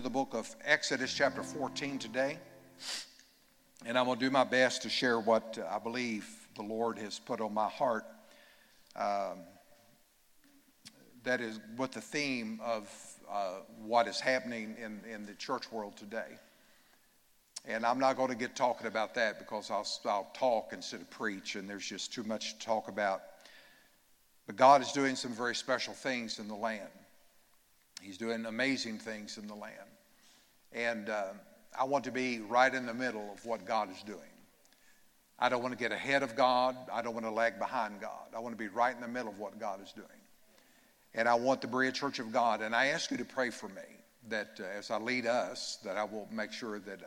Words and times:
the 0.00 0.10
book 0.10 0.34
of 0.34 0.54
Exodus, 0.64 1.12
chapter 1.12 1.42
14, 1.42 1.98
today. 1.98 2.38
And 3.84 3.98
I'm 3.98 4.06
going 4.06 4.18
to 4.18 4.24
do 4.24 4.30
my 4.30 4.44
best 4.44 4.82
to 4.82 4.88
share 4.88 5.18
what 5.18 5.58
I 5.68 5.78
believe 5.80 6.28
the 6.54 6.62
Lord 6.62 6.98
has 6.98 7.18
put 7.18 7.40
on 7.40 7.52
my 7.52 7.68
heart. 7.68 8.04
Um, 8.94 9.40
that 11.24 11.40
is 11.40 11.58
with 11.76 11.92
the 11.92 12.00
theme 12.00 12.60
of 12.64 12.88
uh, 13.30 13.54
what 13.82 14.06
is 14.06 14.20
happening 14.20 14.76
in, 14.82 15.00
in 15.12 15.26
the 15.26 15.34
church 15.34 15.72
world 15.72 15.96
today. 15.96 16.38
And 17.66 17.84
I'm 17.84 17.98
not 17.98 18.16
going 18.16 18.30
to 18.30 18.36
get 18.36 18.54
talking 18.54 18.86
about 18.86 19.14
that 19.16 19.40
because 19.40 19.70
I'll, 19.70 19.86
I'll 20.04 20.30
talk 20.32 20.72
instead 20.72 21.00
of 21.00 21.10
preach, 21.10 21.56
and 21.56 21.68
there's 21.68 21.86
just 21.86 22.12
too 22.12 22.22
much 22.22 22.56
to 22.58 22.64
talk 22.64 22.86
about. 22.86 23.22
But 24.46 24.54
God 24.54 24.80
is 24.80 24.92
doing 24.92 25.16
some 25.16 25.32
very 25.32 25.56
special 25.56 25.92
things 25.92 26.38
in 26.38 26.46
the 26.46 26.54
land. 26.54 26.88
He's 28.02 28.18
doing 28.18 28.46
amazing 28.46 28.98
things 28.98 29.38
in 29.38 29.46
the 29.46 29.54
land. 29.54 29.74
And 30.72 31.08
uh, 31.08 31.32
I 31.78 31.84
want 31.84 32.04
to 32.04 32.12
be 32.12 32.40
right 32.40 32.72
in 32.72 32.86
the 32.86 32.94
middle 32.94 33.30
of 33.32 33.44
what 33.44 33.66
God 33.66 33.90
is 33.90 34.02
doing. 34.02 34.20
I 35.38 35.48
don't 35.48 35.62
want 35.62 35.72
to 35.72 35.78
get 35.78 35.92
ahead 35.92 36.22
of 36.22 36.34
God. 36.34 36.76
I 36.92 37.02
don't 37.02 37.14
want 37.14 37.26
to 37.26 37.30
lag 37.30 37.58
behind 37.58 38.00
God. 38.00 38.26
I 38.36 38.40
want 38.40 38.56
to 38.56 38.58
be 38.58 38.68
right 38.68 38.94
in 38.94 39.00
the 39.00 39.08
middle 39.08 39.30
of 39.30 39.38
what 39.38 39.58
God 39.60 39.82
is 39.82 39.92
doing. 39.92 40.06
And 41.14 41.28
I 41.28 41.34
want 41.34 41.60
the 41.60 41.68
Berea 41.68 41.92
Church 41.92 42.18
of 42.18 42.32
God, 42.32 42.60
and 42.60 42.74
I 42.74 42.86
ask 42.86 43.10
you 43.10 43.16
to 43.16 43.24
pray 43.24 43.50
for 43.50 43.68
me 43.68 43.82
that 44.28 44.60
uh, 44.60 44.64
as 44.78 44.90
I 44.90 44.98
lead 44.98 45.26
us, 45.26 45.78
that 45.84 45.96
I 45.96 46.04
will 46.04 46.28
make 46.30 46.52
sure 46.52 46.80
that, 46.80 47.00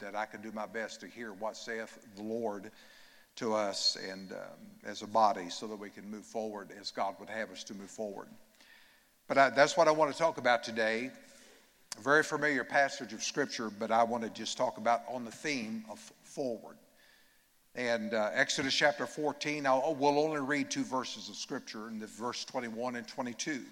that 0.00 0.16
I 0.16 0.26
can 0.26 0.42
do 0.42 0.50
my 0.52 0.66
best 0.66 1.00
to 1.00 1.06
hear 1.06 1.32
what 1.34 1.56
saith 1.56 1.98
the 2.16 2.22
Lord 2.22 2.70
to 3.36 3.54
us 3.54 3.96
and 4.10 4.32
um, 4.32 4.38
as 4.84 5.02
a 5.02 5.06
body 5.06 5.48
so 5.50 5.66
that 5.66 5.76
we 5.76 5.90
can 5.90 6.08
move 6.10 6.24
forward 6.24 6.70
as 6.80 6.90
God 6.90 7.14
would 7.20 7.28
have 7.28 7.50
us 7.50 7.64
to 7.64 7.74
move 7.74 7.90
forward. 7.90 8.28
But 9.26 9.38
I, 9.38 9.50
that's 9.50 9.76
what 9.76 9.88
I 9.88 9.90
want 9.90 10.12
to 10.12 10.18
talk 10.18 10.36
about 10.38 10.62
today. 10.62 11.10
A 11.98 12.02
very 12.02 12.22
familiar 12.22 12.64
passage 12.64 13.12
of 13.12 13.22
Scripture, 13.22 13.70
but 13.70 13.90
I 13.90 14.02
want 14.02 14.22
to 14.22 14.30
just 14.30 14.56
talk 14.58 14.76
about 14.76 15.02
on 15.08 15.24
the 15.24 15.30
theme 15.30 15.84
of 15.90 15.98
forward. 16.22 16.76
And 17.74 18.12
uh, 18.12 18.30
Exodus 18.34 18.74
chapter 18.74 19.06
14, 19.06 19.66
I'll, 19.66 19.94
we'll 19.94 20.18
only 20.18 20.40
read 20.40 20.70
two 20.70 20.84
verses 20.84 21.28
of 21.28 21.36
Scripture, 21.36 21.88
in 21.88 21.98
the 21.98 22.06
verse 22.06 22.44
21 22.44 22.96
and 22.96 23.08
22. 23.08 23.62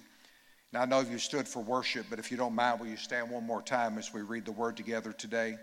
Now, 0.73 0.83
I 0.83 0.87
know 0.87 1.01
you 1.01 1.19
stood 1.19 1.47
for 1.47 1.63
worship, 1.63 2.07
but 2.09 2.19
if 2.19 2.31
you 2.31 2.39
don't 2.39 2.55
mind, 2.55 2.81
will 2.81 2.87
you 2.87 2.97
stand 2.97 3.31
one 3.31 3.45
more 3.45 3.61
time 3.61 3.99
as 3.99 4.13
we 4.13 4.23
read 4.23 4.47
the 4.47 4.53
word 4.53 4.77
together 4.77 5.13
today? 5.13 5.59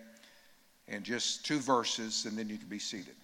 And 0.87 1.03
just 1.03 1.45
two 1.45 1.59
verses, 1.59 2.25
and 2.25 2.37
then 2.37 2.47
you 2.47 2.57
can 2.57 2.67
be 2.67 2.79
seated. 2.79 3.15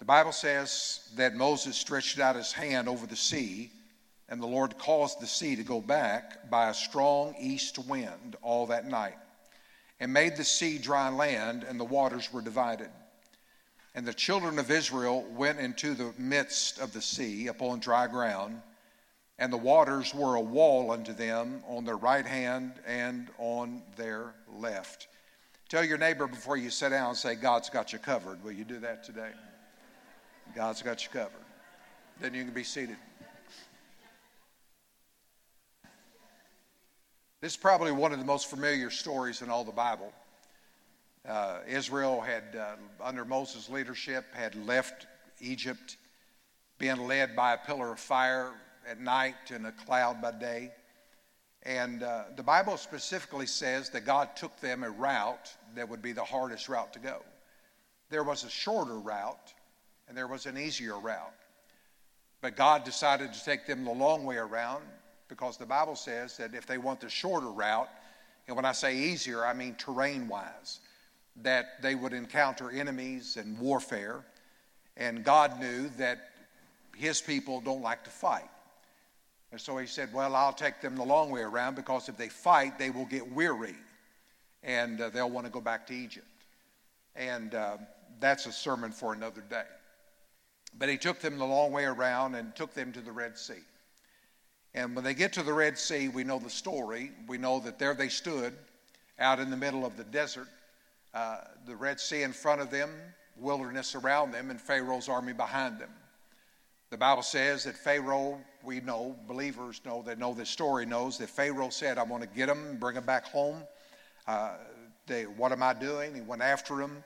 The 0.00 0.04
Bible 0.04 0.32
says 0.32 1.08
that 1.16 1.36
Moses 1.36 1.76
stretched 1.76 2.18
out 2.18 2.36
his 2.36 2.52
hand 2.52 2.88
over 2.88 3.06
the 3.06 3.16
sea 3.16 3.70
and 4.28 4.42
the 4.42 4.46
Lord 4.46 4.78
caused 4.78 5.20
the 5.20 5.26
sea 5.26 5.56
to 5.56 5.62
go 5.62 5.80
back 5.80 6.50
by 6.50 6.68
a 6.68 6.74
strong 6.74 7.34
east 7.38 7.78
wind 7.78 8.36
all 8.42 8.66
that 8.66 8.86
night, 8.86 9.16
and 10.00 10.12
made 10.12 10.36
the 10.36 10.44
sea 10.44 10.78
dry 10.78 11.08
land, 11.08 11.64
and 11.64 11.78
the 11.78 11.84
waters 11.84 12.32
were 12.32 12.42
divided. 12.42 12.90
And 13.94 14.06
the 14.06 14.12
children 14.12 14.58
of 14.58 14.70
Israel 14.70 15.24
went 15.34 15.58
into 15.58 15.94
the 15.94 16.12
midst 16.18 16.78
of 16.78 16.92
the 16.92 17.00
sea 17.00 17.46
upon 17.46 17.80
dry 17.80 18.06
ground, 18.06 18.60
and 19.38 19.52
the 19.52 19.56
waters 19.56 20.14
were 20.14 20.34
a 20.34 20.40
wall 20.40 20.90
unto 20.90 21.12
them 21.12 21.62
on 21.66 21.84
their 21.84 21.96
right 21.96 22.26
hand 22.26 22.72
and 22.86 23.28
on 23.38 23.82
their 23.96 24.34
left. 24.58 25.08
Tell 25.68 25.84
your 25.84 25.98
neighbor 25.98 26.26
before 26.26 26.56
you 26.56 26.70
sit 26.70 26.90
down, 26.90 27.14
say, 27.14 27.34
God's 27.34 27.70
got 27.70 27.92
you 27.92 27.98
covered. 27.98 28.42
Will 28.44 28.52
you 28.52 28.64
do 28.64 28.78
that 28.80 29.02
today? 29.02 29.30
God's 30.54 30.80
got 30.80 31.02
you 31.02 31.10
covered. 31.10 31.32
Then 32.20 32.34
you 32.34 32.44
can 32.44 32.54
be 32.54 32.64
seated. 32.64 32.96
This 37.46 37.52
is 37.52 37.58
probably 37.58 37.92
one 37.92 38.12
of 38.12 38.18
the 38.18 38.24
most 38.24 38.50
familiar 38.50 38.90
stories 38.90 39.40
in 39.40 39.50
all 39.50 39.62
the 39.62 39.70
Bible. 39.70 40.12
Uh, 41.24 41.60
Israel 41.68 42.20
had, 42.20 42.42
uh, 42.58 42.74
under 43.00 43.24
Moses' 43.24 43.68
leadership, 43.68 44.24
had 44.34 44.56
left 44.66 45.06
Egypt, 45.40 45.96
being 46.78 47.06
led 47.06 47.36
by 47.36 47.52
a 47.52 47.56
pillar 47.56 47.92
of 47.92 48.00
fire 48.00 48.50
at 48.84 48.98
night 48.98 49.52
and 49.54 49.64
a 49.64 49.70
cloud 49.70 50.20
by 50.20 50.32
day. 50.32 50.72
And 51.62 52.02
uh, 52.02 52.24
the 52.34 52.42
Bible 52.42 52.76
specifically 52.76 53.46
says 53.46 53.90
that 53.90 54.04
God 54.04 54.34
took 54.34 54.58
them 54.58 54.82
a 54.82 54.90
route 54.90 55.54
that 55.76 55.88
would 55.88 56.02
be 56.02 56.10
the 56.10 56.24
hardest 56.24 56.68
route 56.68 56.92
to 56.94 56.98
go. 56.98 57.22
There 58.10 58.24
was 58.24 58.42
a 58.42 58.50
shorter 58.50 58.98
route, 58.98 59.54
and 60.08 60.18
there 60.18 60.26
was 60.26 60.46
an 60.46 60.58
easier 60.58 60.98
route. 60.98 61.32
But 62.40 62.56
God 62.56 62.82
decided 62.82 63.32
to 63.32 63.44
take 63.44 63.68
them 63.68 63.84
the 63.84 63.92
long 63.92 64.24
way 64.24 64.36
around 64.36 64.82
because 65.28 65.56
the 65.56 65.66
Bible 65.66 65.96
says 65.96 66.36
that 66.36 66.54
if 66.54 66.66
they 66.66 66.78
want 66.78 67.00
the 67.00 67.08
shorter 67.08 67.50
route, 67.50 67.88
and 68.46 68.56
when 68.56 68.64
I 68.64 68.72
say 68.72 68.96
easier, 68.96 69.44
I 69.44 69.52
mean 69.52 69.74
terrain 69.74 70.28
wise, 70.28 70.80
that 71.42 71.82
they 71.82 71.94
would 71.94 72.12
encounter 72.12 72.70
enemies 72.70 73.36
and 73.36 73.58
warfare. 73.58 74.24
And 74.96 75.24
God 75.24 75.60
knew 75.60 75.88
that 75.98 76.30
his 76.96 77.20
people 77.20 77.60
don't 77.60 77.82
like 77.82 78.04
to 78.04 78.10
fight. 78.10 78.48
And 79.52 79.60
so 79.60 79.76
he 79.78 79.86
said, 79.86 80.12
Well, 80.12 80.34
I'll 80.34 80.52
take 80.52 80.80
them 80.80 80.96
the 80.96 81.04
long 81.04 81.30
way 81.30 81.42
around 81.42 81.76
because 81.76 82.08
if 82.08 82.16
they 82.16 82.28
fight, 82.28 82.78
they 82.78 82.90
will 82.90 83.04
get 83.04 83.30
weary 83.30 83.74
and 84.62 85.00
uh, 85.00 85.10
they'll 85.10 85.30
want 85.30 85.46
to 85.46 85.52
go 85.52 85.60
back 85.60 85.86
to 85.88 85.94
Egypt. 85.94 86.26
And 87.14 87.54
uh, 87.54 87.76
that's 88.20 88.46
a 88.46 88.52
sermon 88.52 88.90
for 88.90 89.12
another 89.12 89.42
day. 89.48 89.64
But 90.78 90.88
he 90.88 90.98
took 90.98 91.20
them 91.20 91.38
the 91.38 91.44
long 91.44 91.72
way 91.72 91.84
around 91.84 92.34
and 92.34 92.54
took 92.54 92.74
them 92.74 92.92
to 92.92 93.00
the 93.00 93.12
Red 93.12 93.38
Sea. 93.38 93.62
And 94.76 94.94
when 94.94 95.04
they 95.04 95.14
get 95.14 95.32
to 95.32 95.42
the 95.42 95.54
Red 95.54 95.78
Sea, 95.78 96.08
we 96.08 96.22
know 96.22 96.38
the 96.38 96.50
story. 96.50 97.10
We 97.26 97.38
know 97.38 97.60
that 97.60 97.78
there 97.78 97.94
they 97.94 98.10
stood 98.10 98.52
out 99.18 99.40
in 99.40 99.48
the 99.48 99.56
middle 99.56 99.86
of 99.86 99.96
the 99.96 100.04
desert, 100.04 100.48
uh, 101.14 101.38
the 101.66 101.74
Red 101.74 101.98
Sea 101.98 102.22
in 102.22 102.34
front 102.34 102.60
of 102.60 102.70
them, 102.70 102.90
wilderness 103.38 103.94
around 103.94 104.32
them, 104.32 104.50
and 104.50 104.60
Pharaoh's 104.60 105.08
army 105.08 105.32
behind 105.32 105.78
them. 105.78 105.88
The 106.90 106.98
Bible 106.98 107.22
says 107.22 107.64
that 107.64 107.74
Pharaoh, 107.74 108.38
we 108.62 108.80
know, 108.80 109.16
believers 109.26 109.80
know, 109.86 110.02
that 110.02 110.18
know 110.18 110.34
this 110.34 110.50
story, 110.50 110.84
knows 110.84 111.16
that 111.18 111.30
Pharaoh 111.30 111.70
said, 111.70 111.96
I 111.96 112.02
want 112.02 112.22
to 112.22 112.28
get 112.28 112.46
them 112.46 112.62
and 112.66 112.78
bring 112.78 112.96
them 112.96 113.06
back 113.06 113.24
home. 113.24 113.62
Uh, 114.28 114.56
they, 115.06 115.22
what 115.24 115.52
am 115.52 115.62
I 115.62 115.72
doing? 115.72 116.14
He 116.14 116.20
went 116.20 116.42
after 116.42 116.76
them. 116.76 117.02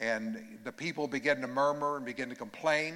And 0.00 0.60
the 0.62 0.70
people 0.70 1.08
began 1.08 1.40
to 1.40 1.48
murmur 1.48 1.96
and 1.96 2.06
begin 2.06 2.28
to 2.28 2.36
complain 2.36 2.94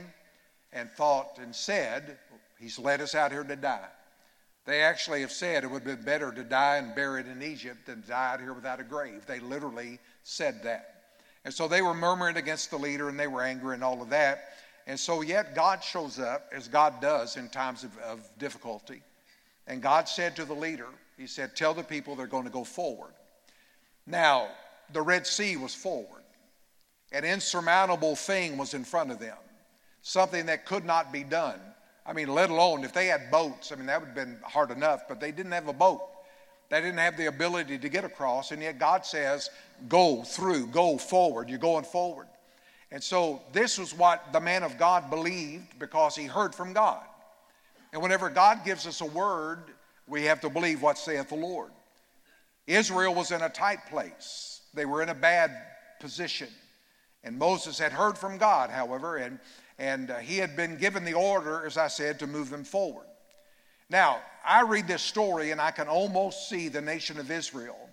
and 0.72 0.88
thought 0.93 1.38
and 1.43 1.53
said, 1.53 2.19
He's 2.61 2.78
led 2.78 3.00
us 3.00 3.16
out 3.16 3.32
here 3.32 3.43
to 3.43 3.56
die. 3.56 3.88
They 4.65 4.81
actually 4.83 5.23
have 5.23 5.33
said 5.33 5.65
it 5.65 5.71
would 5.71 5.83
have 5.83 5.97
been 5.97 6.05
better 6.05 6.31
to 6.31 6.45
die 6.45 6.77
and 6.77 6.95
buried 6.95 7.27
in 7.27 7.43
Egypt 7.43 7.87
than 7.87 8.05
die 8.06 8.34
out 8.34 8.41
here 8.41 8.53
without 8.53 8.81
a 8.81 8.84
grave. 8.84 9.27
They 9.27 9.41
literally 9.41 9.99
said 10.23 10.62
that. 10.62 11.03
And 11.45 11.53
so 11.53 11.67
they 11.67 11.83
were 11.83 11.95
murmuring 11.95 12.37
against 12.37 12.71
the 12.71 12.78
leader 12.78 13.09
and 13.09 13.19
they 13.19 13.27
were 13.27 13.43
angry 13.43 13.75
and 13.75 13.83
all 13.83 14.00
of 14.00 14.11
that. 14.11 14.50
And 14.87 14.99
so, 14.99 15.21
yet, 15.21 15.55
God 15.55 15.83
shows 15.83 16.19
up 16.19 16.50
as 16.53 16.67
God 16.67 17.00
does 17.00 17.37
in 17.37 17.49
times 17.49 17.84
of, 17.84 17.97
of 17.99 18.28
difficulty. 18.39 19.00
And 19.67 19.81
God 19.81 20.09
said 20.09 20.34
to 20.37 20.45
the 20.45 20.55
leader, 20.55 20.89
He 21.17 21.29
said, 21.29 21.55
Tell 21.55 21.73
the 21.73 21.84
people 21.84 22.17
they're 22.17 22.27
going 22.27 22.44
to 22.44 22.50
go 22.50 22.65
forward. 22.65 23.12
Now, 24.06 24.49
the 24.93 25.03
Red 25.03 25.27
Sea 25.27 25.56
was 25.56 25.75
forward. 25.75 26.23
An 27.12 27.25
insurmountable 27.25 28.17
thing 28.17 28.56
was 28.56 28.75
in 28.75 28.84
front 28.84 29.11
of 29.11 29.19
them, 29.19 29.37
something 30.03 30.47
that 30.47 30.67
could 30.67 30.84
not 30.84 31.12
be 31.12 31.23
done. 31.23 31.61
I 32.04 32.12
mean, 32.12 32.28
let 32.28 32.50
alone 32.50 32.84
if 32.84 32.92
they 32.92 33.06
had 33.06 33.30
boats, 33.30 33.70
I 33.72 33.76
mean, 33.76 33.86
that 33.86 34.00
would 34.00 34.08
have 34.08 34.14
been 34.14 34.38
hard 34.42 34.70
enough, 34.70 35.02
but 35.08 35.20
they 35.20 35.30
didn't 35.30 35.52
have 35.52 35.68
a 35.68 35.72
boat. 35.72 36.02
They 36.68 36.80
didn't 36.80 36.98
have 36.98 37.16
the 37.16 37.26
ability 37.26 37.78
to 37.78 37.88
get 37.88 38.04
across, 38.04 38.50
and 38.50 38.62
yet 38.62 38.78
God 38.78 39.04
says, 39.04 39.50
go 39.88 40.22
through, 40.22 40.68
go 40.68 40.96
forward. 40.96 41.48
You're 41.48 41.58
going 41.58 41.84
forward. 41.84 42.26
And 42.90 43.02
so 43.02 43.42
this 43.52 43.78
was 43.78 43.94
what 43.94 44.32
the 44.32 44.40
man 44.40 44.62
of 44.62 44.78
God 44.78 45.10
believed 45.10 45.78
because 45.78 46.16
he 46.16 46.24
heard 46.24 46.54
from 46.54 46.72
God. 46.72 47.02
And 47.92 48.02
whenever 48.02 48.30
God 48.30 48.64
gives 48.64 48.86
us 48.86 49.00
a 49.00 49.06
word, 49.06 49.64
we 50.06 50.24
have 50.24 50.40
to 50.40 50.50
believe 50.50 50.82
what 50.82 50.98
saith 50.98 51.28
the 51.28 51.36
Lord. 51.36 51.70
Israel 52.66 53.14
was 53.14 53.32
in 53.32 53.43
a 53.43 53.48
tight 53.48 53.87
place, 53.90 54.62
they 54.75 54.87
were 54.87 55.02
in 55.02 55.08
a 55.08 55.14
bad 55.14 55.50
position. 56.00 56.48
And 57.24 57.38
Moses 57.38 57.78
had 57.78 57.92
heard 57.92 58.19
from 58.19 58.38
God, 58.38 58.70
however, 58.70 59.16
and 59.16 59.38
and 59.78 60.10
uh, 60.10 60.19
he 60.19 60.38
had 60.38 60.54
been 60.54 60.76
given 60.76 61.04
the 61.04 61.14
order, 61.14 61.66
as 61.66 61.76
I 61.76 61.88
said, 61.88 62.19
to 62.20 62.26
move 62.26 62.50
them 62.50 62.64
forward. 62.64 63.06
Now, 63.90 64.20
I 64.44 64.62
read 64.62 64.86
this 64.86 65.02
story 65.02 65.50
and 65.50 65.60
I 65.60 65.70
can 65.70 65.88
almost 65.88 66.48
see 66.48 66.69
the 66.69 66.80
nation 66.80 67.19
of 67.19 67.30
Israel 67.30 67.90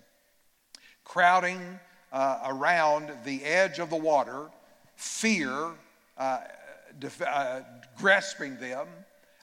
crowding 1.04 1.80
uh, 2.12 2.38
around 2.46 3.10
the 3.24 3.44
edge 3.44 3.80
of 3.80 3.90
the 3.90 3.96
water, 3.96 4.50
fear 4.94 5.70
uh, 6.16 6.38
def- 7.00 7.22
uh, 7.22 7.60
grasping 7.98 8.56
them. 8.58 8.86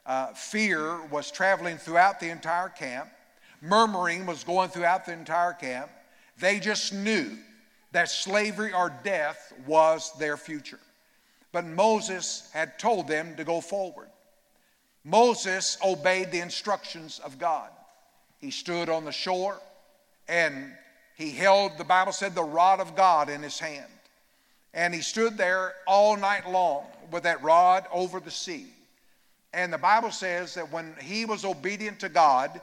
Uh, 0.05 0.27
fear 0.27 1.05
was 1.07 1.29
traveling 1.29 1.77
throughout 1.77 2.19
the 2.21 2.29
entire 2.29 2.69
camp. 2.69 3.09
Murmuring 3.61 4.25
was 4.25 4.45
going 4.45 4.69
throughout 4.69 5.05
the 5.05 5.11
entire 5.11 5.51
camp. 5.51 5.89
They 6.39 6.59
just 6.59 6.93
knew 6.93 7.37
that 7.91 8.09
slavery 8.09 8.73
or 8.73 8.93
death 9.03 9.53
was 9.65 10.11
their 10.19 10.37
future. 10.37 10.79
But 11.51 11.65
Moses 11.65 12.49
had 12.53 12.77
told 12.77 13.07
them 13.07 13.35
to 13.35 13.43
go 13.43 13.61
forward. 13.61 14.09
Moses 15.03 15.77
obeyed 15.83 16.31
the 16.31 16.41
instructions 16.41 17.19
of 17.19 17.39
God. 17.39 17.69
He 18.39 18.51
stood 18.51 18.89
on 18.89 19.05
the 19.05 19.11
shore, 19.11 19.57
and 20.27 20.73
he 21.15 21.31
held, 21.31 21.77
the 21.77 21.83
Bible 21.83 22.11
said, 22.11 22.35
the 22.35 22.43
rod 22.43 22.79
of 22.79 22.95
God 22.95 23.29
in 23.29 23.41
his 23.41 23.57
hand. 23.57 23.89
And 24.73 24.93
he 24.93 25.01
stood 25.01 25.37
there 25.37 25.73
all 25.87 26.17
night 26.17 26.47
long 26.47 26.85
with 27.09 27.23
that 27.23 27.41
rod 27.41 27.85
over 27.91 28.19
the 28.19 28.29
sea. 28.29 28.67
And 29.53 29.73
the 29.73 29.77
Bible 29.77 30.11
says 30.11 30.53
that 30.53 30.71
when 30.71 30.93
he 31.01 31.25
was 31.25 31.45
obedient 31.45 32.01
to 32.01 32.09
God, 32.09 32.61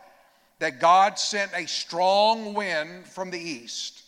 that 0.60 0.78
God 0.78 1.18
sent 1.18 1.50
a 1.54 1.66
strong 1.66 2.54
wind 2.54 3.06
from 3.06 3.30
the 3.30 3.40
east 3.40 4.03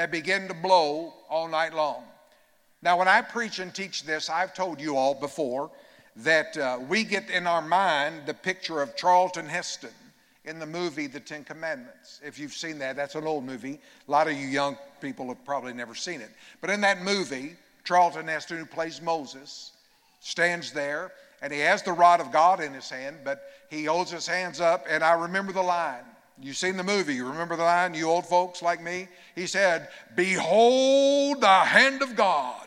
that 0.00 0.10
begin 0.10 0.48
to 0.48 0.54
blow 0.54 1.12
all 1.28 1.46
night 1.46 1.74
long. 1.74 2.02
Now, 2.80 2.98
when 2.98 3.06
I 3.06 3.20
preach 3.20 3.58
and 3.58 3.74
teach 3.74 4.04
this, 4.04 4.30
I've 4.30 4.54
told 4.54 4.80
you 4.80 4.96
all 4.96 5.12
before 5.12 5.70
that 6.16 6.56
uh, 6.56 6.78
we 6.88 7.04
get 7.04 7.28
in 7.28 7.46
our 7.46 7.60
mind 7.60 8.22
the 8.24 8.32
picture 8.32 8.80
of 8.80 8.96
Charlton 8.96 9.44
Heston 9.44 9.90
in 10.46 10.58
the 10.58 10.64
movie 10.64 11.06
The 11.06 11.20
Ten 11.20 11.44
Commandments. 11.44 12.18
If 12.24 12.38
you've 12.38 12.54
seen 12.54 12.78
that, 12.78 12.96
that's 12.96 13.14
an 13.14 13.26
old 13.26 13.44
movie. 13.44 13.78
A 14.08 14.10
lot 14.10 14.26
of 14.26 14.32
you 14.32 14.46
young 14.46 14.78
people 15.02 15.28
have 15.28 15.44
probably 15.44 15.74
never 15.74 15.94
seen 15.94 16.22
it. 16.22 16.30
But 16.62 16.70
in 16.70 16.80
that 16.80 17.02
movie, 17.02 17.56
Charlton 17.84 18.26
Heston, 18.26 18.56
who 18.56 18.64
plays 18.64 19.02
Moses, 19.02 19.72
stands 20.20 20.72
there 20.72 21.12
and 21.42 21.52
he 21.52 21.58
has 21.58 21.82
the 21.82 21.92
rod 21.92 22.22
of 22.22 22.32
God 22.32 22.62
in 22.62 22.72
his 22.72 22.88
hand, 22.88 23.18
but 23.22 23.42
he 23.68 23.84
holds 23.84 24.10
his 24.10 24.26
hands 24.26 24.62
up, 24.62 24.86
and 24.88 25.04
I 25.04 25.12
remember 25.12 25.52
the 25.52 25.60
line. 25.60 26.04
You've 26.42 26.56
seen 26.56 26.76
the 26.76 26.82
movie, 26.82 27.14
you 27.14 27.28
remember 27.28 27.56
the 27.56 27.64
line, 27.64 27.92
you 27.92 28.08
old 28.08 28.26
folks 28.26 28.62
like 28.62 28.82
me? 28.82 29.08
He 29.34 29.46
said, 29.46 29.88
Behold 30.16 31.42
the 31.42 31.46
hand 31.46 32.02
of 32.02 32.16
God. 32.16 32.66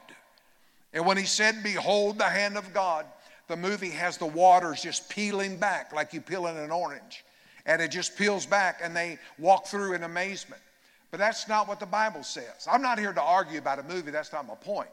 And 0.93 1.05
when 1.05 1.17
he 1.17 1.25
said, 1.25 1.63
Behold 1.63 2.19
the 2.19 2.29
hand 2.29 2.55
of 2.55 2.71
God, 2.73 3.05
the 3.47 3.57
movie 3.57 3.89
has 3.89 4.17
the 4.17 4.27
waters 4.27 4.81
just 4.81 5.09
peeling 5.09 5.57
back 5.57 5.91
like 5.91 6.13
you 6.13 6.21
peel 6.21 6.47
in 6.47 6.57
an 6.57 6.71
orange. 6.71 7.25
And 7.65 7.81
it 7.81 7.89
just 7.89 8.17
peels 8.17 8.45
back, 8.45 8.81
and 8.83 8.95
they 8.95 9.17
walk 9.39 9.67
through 9.67 9.93
in 9.93 10.03
amazement. 10.03 10.61
But 11.09 11.19
that's 11.19 11.47
not 11.47 11.67
what 11.67 11.79
the 11.79 11.85
Bible 11.85 12.23
says. 12.23 12.67
I'm 12.71 12.81
not 12.81 12.99
here 12.99 13.13
to 13.13 13.21
argue 13.21 13.57
about 13.57 13.79
a 13.79 13.83
movie, 13.83 14.11
that's 14.11 14.33
not 14.33 14.45
my 14.45 14.55
point. 14.55 14.89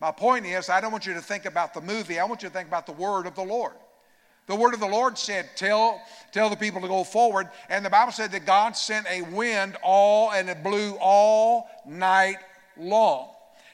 My 0.00 0.10
point 0.10 0.46
is, 0.46 0.68
I 0.68 0.80
don't 0.80 0.92
want 0.92 1.06
you 1.06 1.14
to 1.14 1.20
think 1.20 1.44
about 1.44 1.74
the 1.74 1.80
movie, 1.80 2.18
I 2.18 2.24
want 2.24 2.42
you 2.42 2.48
to 2.48 2.54
think 2.54 2.68
about 2.68 2.86
the 2.86 2.92
word 2.92 3.26
of 3.26 3.34
the 3.34 3.42
Lord. 3.42 3.72
The 4.46 4.56
word 4.56 4.74
of 4.74 4.80
the 4.80 4.86
Lord 4.86 5.16
said, 5.16 5.50
tell, 5.56 6.02
tell 6.32 6.50
the 6.50 6.56
people 6.56 6.80
to 6.80 6.88
go 6.88 7.04
forward. 7.04 7.48
And 7.68 7.84
the 7.84 7.90
Bible 7.90 8.12
said 8.12 8.32
that 8.32 8.44
God 8.44 8.76
sent 8.76 9.06
a 9.08 9.22
wind 9.22 9.76
all 9.82 10.32
and 10.32 10.48
it 10.50 10.62
blew 10.62 10.96
all 11.00 11.68
night 11.86 12.38
long. 12.76 13.28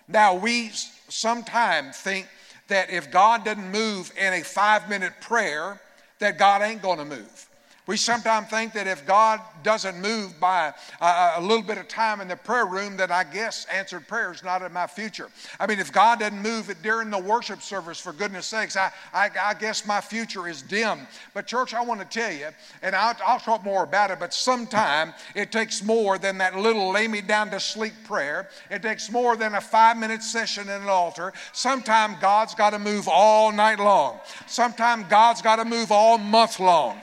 Now, 0.07 0.35
we 0.35 0.71
sometimes 1.09 1.97
think 1.97 2.29
that 2.69 2.91
if 2.91 3.11
God 3.11 3.45
doesn't 3.45 3.71
move 3.71 4.13
in 4.17 4.35
a 4.35 4.43
five 4.43 4.89
minute 4.89 5.15
prayer, 5.21 5.81
that 6.19 6.39
God 6.39 6.63
ain't 6.63 6.83
going 6.83 6.99
to 6.99 7.05
move. 7.05 7.48
We 7.89 7.97
sometimes 7.97 8.49
think 8.49 8.75
that 8.75 8.87
if 8.87 9.07
God 9.07 9.41
doesn't 9.63 9.99
move 9.99 10.39
by 10.39 10.75
a, 11.01 11.33
a, 11.37 11.41
little 11.41 11.63
bit 11.63 11.79
of 11.79 11.89
time 11.89 12.21
in 12.21 12.29
the 12.29 12.37
prayer 12.37 12.67
room, 12.67 12.99
that 12.99 13.11
I 13.11 13.25
guess 13.25 13.65
answered 13.73 14.07
prayer 14.07 14.31
is 14.31 14.45
not 14.45 14.61
in 14.61 14.75
my 14.75 14.87
future. 14.87 15.31
I 15.59 15.67
mean, 15.67 15.79
if 15.79 15.91
God 15.91 16.21
doesn't 16.21 16.43
move 16.43 16.69
it 16.69 16.83
during 16.83 17.09
the 17.09 17.19
worship 17.19 17.63
service, 17.63 17.99
for 17.99 18.13
goodness 18.13 18.45
sakes, 18.45 18.77
I, 18.77 18.93
I, 19.15 19.31
I 19.43 19.55
guess 19.55 19.87
my 19.87 20.03
future 20.03 20.49
is 20.49 20.61
dim. 20.61 21.07
But, 21.33 21.47
church, 21.47 21.73
I 21.73 21.81
want 21.81 22.01
to 22.01 22.07
tell 22.07 22.31
you, 22.31 22.49
and 22.83 22.95
I'll, 22.95 23.17
I'll 23.27 23.41
talk 23.41 23.65
more 23.65 23.85
about 23.85 24.11
it, 24.11 24.19
but 24.21 24.35
sometime 24.35 25.15
it 25.35 25.51
takes 25.51 25.83
more 25.83 26.19
than 26.19 26.37
that 26.39 26.59
little 26.59 26.93
lay 26.93 27.09
me 27.09 27.23
down 27.23 27.51
to 27.53 27.59
sleep 27.59 27.95
prayer. 28.05 28.51
It 28.71 28.83
takes 28.83 29.11
more 29.11 29.35
than 29.35 29.55
a 29.55 29.63
five 29.63 29.97
minute 29.97 30.23
session 30.23 30.65
in 30.65 30.83
an 30.83 30.89
altar. 30.89 31.33
Sometime 31.55 32.17
God's 32.21 32.55
got 32.55 32.71
to 32.71 32.79
move 32.79 33.09
all 33.09 33.51
night 33.51 33.79
long. 33.79 34.21
Sometime 34.47 35.07
God's 35.09 35.41
got 35.41 35.57
to 35.57 35.65
move 35.65 35.91
all 35.91 36.19
month 36.19 36.61
long. 36.61 37.01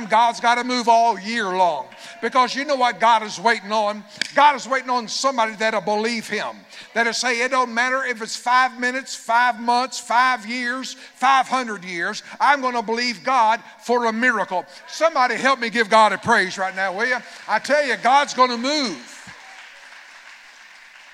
Sometimes 0.00 0.10
God's 0.10 0.40
got 0.40 0.54
to 0.54 0.64
move 0.64 0.88
all 0.88 1.18
year 1.20 1.44
long 1.44 1.86
because 2.22 2.54
you 2.54 2.64
know 2.64 2.76
what 2.76 3.00
God 3.00 3.22
is 3.22 3.38
waiting 3.38 3.70
on? 3.70 4.02
God 4.34 4.56
is 4.56 4.66
waiting 4.66 4.88
on 4.88 5.08
somebody 5.08 5.54
that'll 5.56 5.82
believe 5.82 6.26
Him. 6.26 6.56
That'll 6.94 7.12
say, 7.12 7.42
it 7.42 7.50
don't 7.50 7.74
matter 7.74 8.04
if 8.04 8.22
it's 8.22 8.34
five 8.34 8.80
minutes, 8.80 9.14
five 9.14 9.60
months, 9.60 10.00
five 10.00 10.46
years, 10.46 10.94
500 10.94 11.84
years, 11.84 12.22
I'm 12.40 12.62
going 12.62 12.76
to 12.76 12.82
believe 12.82 13.22
God 13.22 13.60
for 13.80 14.06
a 14.06 14.12
miracle. 14.12 14.64
Somebody 14.88 15.34
help 15.34 15.60
me 15.60 15.68
give 15.68 15.90
God 15.90 16.14
a 16.14 16.18
praise 16.18 16.56
right 16.56 16.74
now, 16.74 16.96
will 16.96 17.06
you? 17.06 17.18
I 17.46 17.58
tell 17.58 17.84
you, 17.86 17.96
God's 18.02 18.32
going 18.32 18.50
to 18.50 18.58
move. 18.58 19.16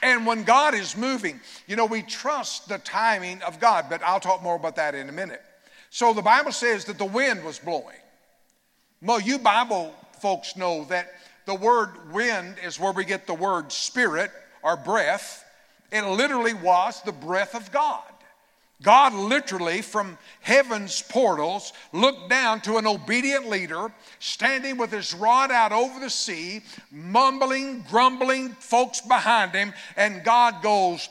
And 0.01 0.25
when 0.25 0.45
God 0.45 0.75
is 0.75 0.97
moving, 0.97 1.41
you 1.67 1.75
know, 1.75 1.87
we 1.87 2.03
trust 2.03 2.69
the 2.69 2.79
timing 2.79 3.43
of 3.43 3.59
God, 3.59 3.87
but 3.91 4.01
I'll 4.05 4.21
talk 4.21 4.45
more 4.45 4.55
about 4.55 4.77
that 4.77 4.95
in 4.95 5.09
a 5.09 5.13
minute. 5.13 5.43
So 5.91 6.13
the 6.13 6.23
Bible 6.23 6.53
says 6.53 6.85
that 6.85 6.99
the 6.99 7.05
wind 7.05 7.43
was 7.43 7.59
blowing. 7.59 7.97
Well, 9.03 9.21
you 9.21 9.39
Bible 9.39 9.95
folks 10.21 10.57
know 10.57 10.85
that 10.87 11.13
the 11.45 11.55
word 11.55 12.13
wind 12.13 12.57
is 12.65 12.81
where 12.81 12.93
we 12.93 13.05
get 13.05 13.27
the 13.27 13.35
word 13.35 13.71
spirit 13.71 14.31
or 14.63 14.77
breath. 14.77 15.45
It 15.93 16.03
literally 16.03 16.55
was 16.55 17.03
the 17.03 17.13
breath 17.13 17.55
of 17.55 17.71
God. 17.71 18.03
God 18.83 19.15
literally, 19.15 19.81
from 19.81 20.19
heaven's 20.41 21.01
portals, 21.01 21.73
looked 21.93 22.29
down 22.29 22.61
to 22.63 22.77
an 22.77 22.87
obedient 22.87 23.49
leader 23.49 23.91
standing 24.19 24.77
with 24.77 24.93
his 24.93 25.15
rod 25.15 25.51
out 25.51 25.73
over 25.73 25.99
the 25.99 26.11
sea, 26.11 26.61
mumbling, 26.91 27.87
grumbling, 27.89 28.51
folks 28.51 29.01
behind 29.01 29.53
him, 29.53 29.73
and 29.97 30.25
God 30.25 30.63
goes, 30.63 31.09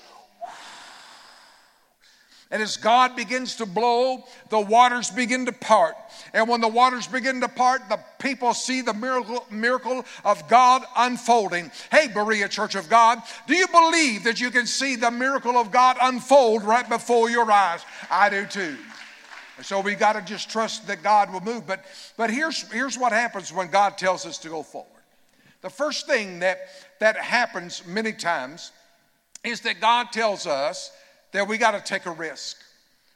and 2.55 2.63
as 2.63 2.77
God 2.77 3.17
begins 3.17 3.57
to 3.57 3.65
blow, 3.65 4.23
the 4.47 4.61
waters 4.61 5.11
begin 5.11 5.45
to 5.45 5.51
part. 5.51 5.93
And 6.33 6.47
when 6.47 6.61
the 6.61 6.69
waters 6.69 7.05
begin 7.05 7.41
to 7.41 7.49
part, 7.49 7.81
the 7.89 7.99
people 8.17 8.53
see 8.53 8.79
the 8.79 8.93
miracle, 8.93 9.45
miracle 9.51 10.05
of 10.23 10.47
God 10.47 10.83
unfolding. 10.95 11.69
Hey, 11.91 12.07
Berea 12.07 12.47
Church 12.47 12.75
of 12.75 12.87
God, 12.87 13.21
do 13.45 13.57
you 13.57 13.67
believe 13.67 14.23
that 14.23 14.39
you 14.39 14.51
can 14.51 14.67
see 14.67 14.95
the 14.95 15.11
miracle 15.11 15.57
of 15.57 15.69
God 15.69 15.97
unfold 16.01 16.63
right 16.63 16.87
before 16.87 17.29
your 17.29 17.51
eyes? 17.51 17.81
I 18.09 18.29
do 18.29 18.45
too. 18.45 18.77
So 19.61 19.81
we 19.81 19.93
got 19.93 20.13
to 20.13 20.21
just 20.21 20.49
trust 20.49 20.87
that 20.87 21.03
God 21.03 21.33
will 21.33 21.41
move. 21.41 21.67
But, 21.67 21.83
but 22.15 22.29
here's, 22.29 22.61
here's 22.71 22.97
what 22.97 23.11
happens 23.11 23.51
when 23.51 23.67
God 23.67 23.97
tells 23.97 24.25
us 24.25 24.37
to 24.37 24.47
go 24.47 24.63
forward. 24.63 25.01
The 25.59 25.69
first 25.69 26.07
thing 26.07 26.39
that, 26.39 26.69
that 27.01 27.17
happens 27.17 27.85
many 27.85 28.13
times 28.13 28.71
is 29.43 29.59
that 29.59 29.81
God 29.81 30.13
tells 30.13 30.47
us 30.47 30.93
that 31.35 31.47
we 31.47 31.57
got 31.57 31.71
to 31.71 31.81
take 31.81 32.05
a 32.05 32.11
risk. 32.11 32.57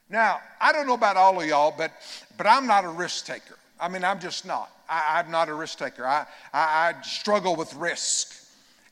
Now, 0.10 0.42
I 0.60 0.71
don't 0.71 0.88
know 0.88 0.94
about 0.94 1.18
all 1.18 1.39
of 1.39 1.48
y'all, 1.48 1.74
but, 1.75 1.92
but 2.38 2.48
I'm 2.48 2.66
not 2.66 2.83
a 2.83 2.89
risk 2.89 3.25
taker. 3.25 3.57
I 3.80 3.88
mean, 3.88 4.04
I'm 4.04 4.19
just 4.19 4.45
not. 4.45 4.71
I, 4.89 5.19
am 5.19 5.31
not 5.31 5.50
a 5.50 5.54
risk 5.54 5.77
taker. 5.77 6.06
I, 6.06 6.25
I, 6.54 6.94
I, 6.98 7.01
struggle 7.04 7.56
with 7.56 7.74
risk. 7.75 8.36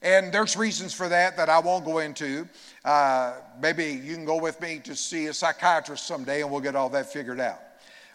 And 0.02 0.32
there's 0.32 0.56
reasons 0.56 0.94
for 0.94 1.10
that 1.10 1.36
that 1.38 1.50
I 1.50 1.60
won't 1.60 1.84
go 1.84 2.00
into. 2.00 2.48
Uh, 2.86 3.34
maybe 3.60 3.86
you 3.86 4.14
can 4.14 4.26
go 4.26 4.40
with 4.40 4.62
me 4.62 4.80
to 4.84 4.96
see 4.96 5.26
a 5.26 5.34
psychiatrist 5.34 6.06
someday 6.06 6.42
and 6.42 6.52
we'll 6.52 6.62
get 6.62 6.76
all 6.76 6.90
that 6.90 7.12
figured 7.12 7.40
out. 7.40 7.60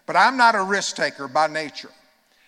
But 0.05 0.15
I'm 0.15 0.37
not 0.37 0.55
a 0.55 0.63
risk 0.63 0.95
taker 0.95 1.27
by 1.27 1.47
nature. 1.47 1.91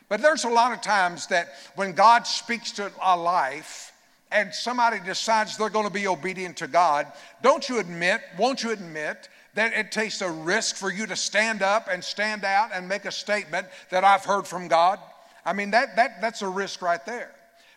But 0.08 0.22
there's 0.22 0.46
a 0.46 0.50
lot 0.50 0.72
of 0.72 0.82
times 0.82 1.28
that 1.28 1.50
when 1.76 1.94
God 1.94 2.26
speaks 2.26 2.72
to 2.74 2.92
a 3.04 3.18
life, 3.18 3.92
and 4.32 4.54
somebody 4.54 5.00
decides 5.00 5.58
they're 5.58 5.70
going 5.70 5.88
to 5.88 5.94
be 5.94 6.08
obedient 6.08 6.58
to 6.58 6.68
God, 6.68 7.08
don't 7.42 7.68
you 7.70 7.80
admit, 7.80 8.22
won't 8.38 8.64
you 8.64 8.72
admit, 8.72 9.30
that 9.54 9.74
it 9.74 9.92
takes 9.92 10.22
a 10.22 10.30
risk 10.30 10.76
for 10.76 10.92
you 10.92 11.06
to 11.08 11.16
stand 11.16 11.62
up 11.62 11.88
and 11.90 12.04
stand 12.04 12.44
out 12.44 12.72
and 12.74 12.88
make 12.88 13.06
a 13.06 13.12
statement 13.12 13.68
that 13.90 14.04
I've 14.04 14.26
heard 14.26 14.46
from 14.46 14.68
God? 14.68 15.00
I 15.46 15.54
mean, 15.54 15.72
that, 15.72 15.96
that, 15.96 16.22
that's 16.22 16.42
a 16.42 16.50
risk 16.50 16.82
right 16.82 17.04
there. 17.06 17.32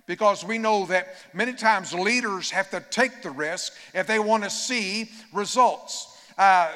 Because 0.07 0.43
we 0.43 0.57
know 0.57 0.87
that 0.87 1.09
many 1.35 1.53
times 1.53 1.93
leaders 1.93 2.51
have 2.51 2.71
to 2.71 2.81
take 2.91 3.23
the 3.23 3.31
risk 3.31 3.75
if 3.95 4.07
they 4.07 4.19
want 4.19 4.43
to 4.43 4.51
see 4.51 5.11
results. 5.33 6.17
Uh, 6.39 6.73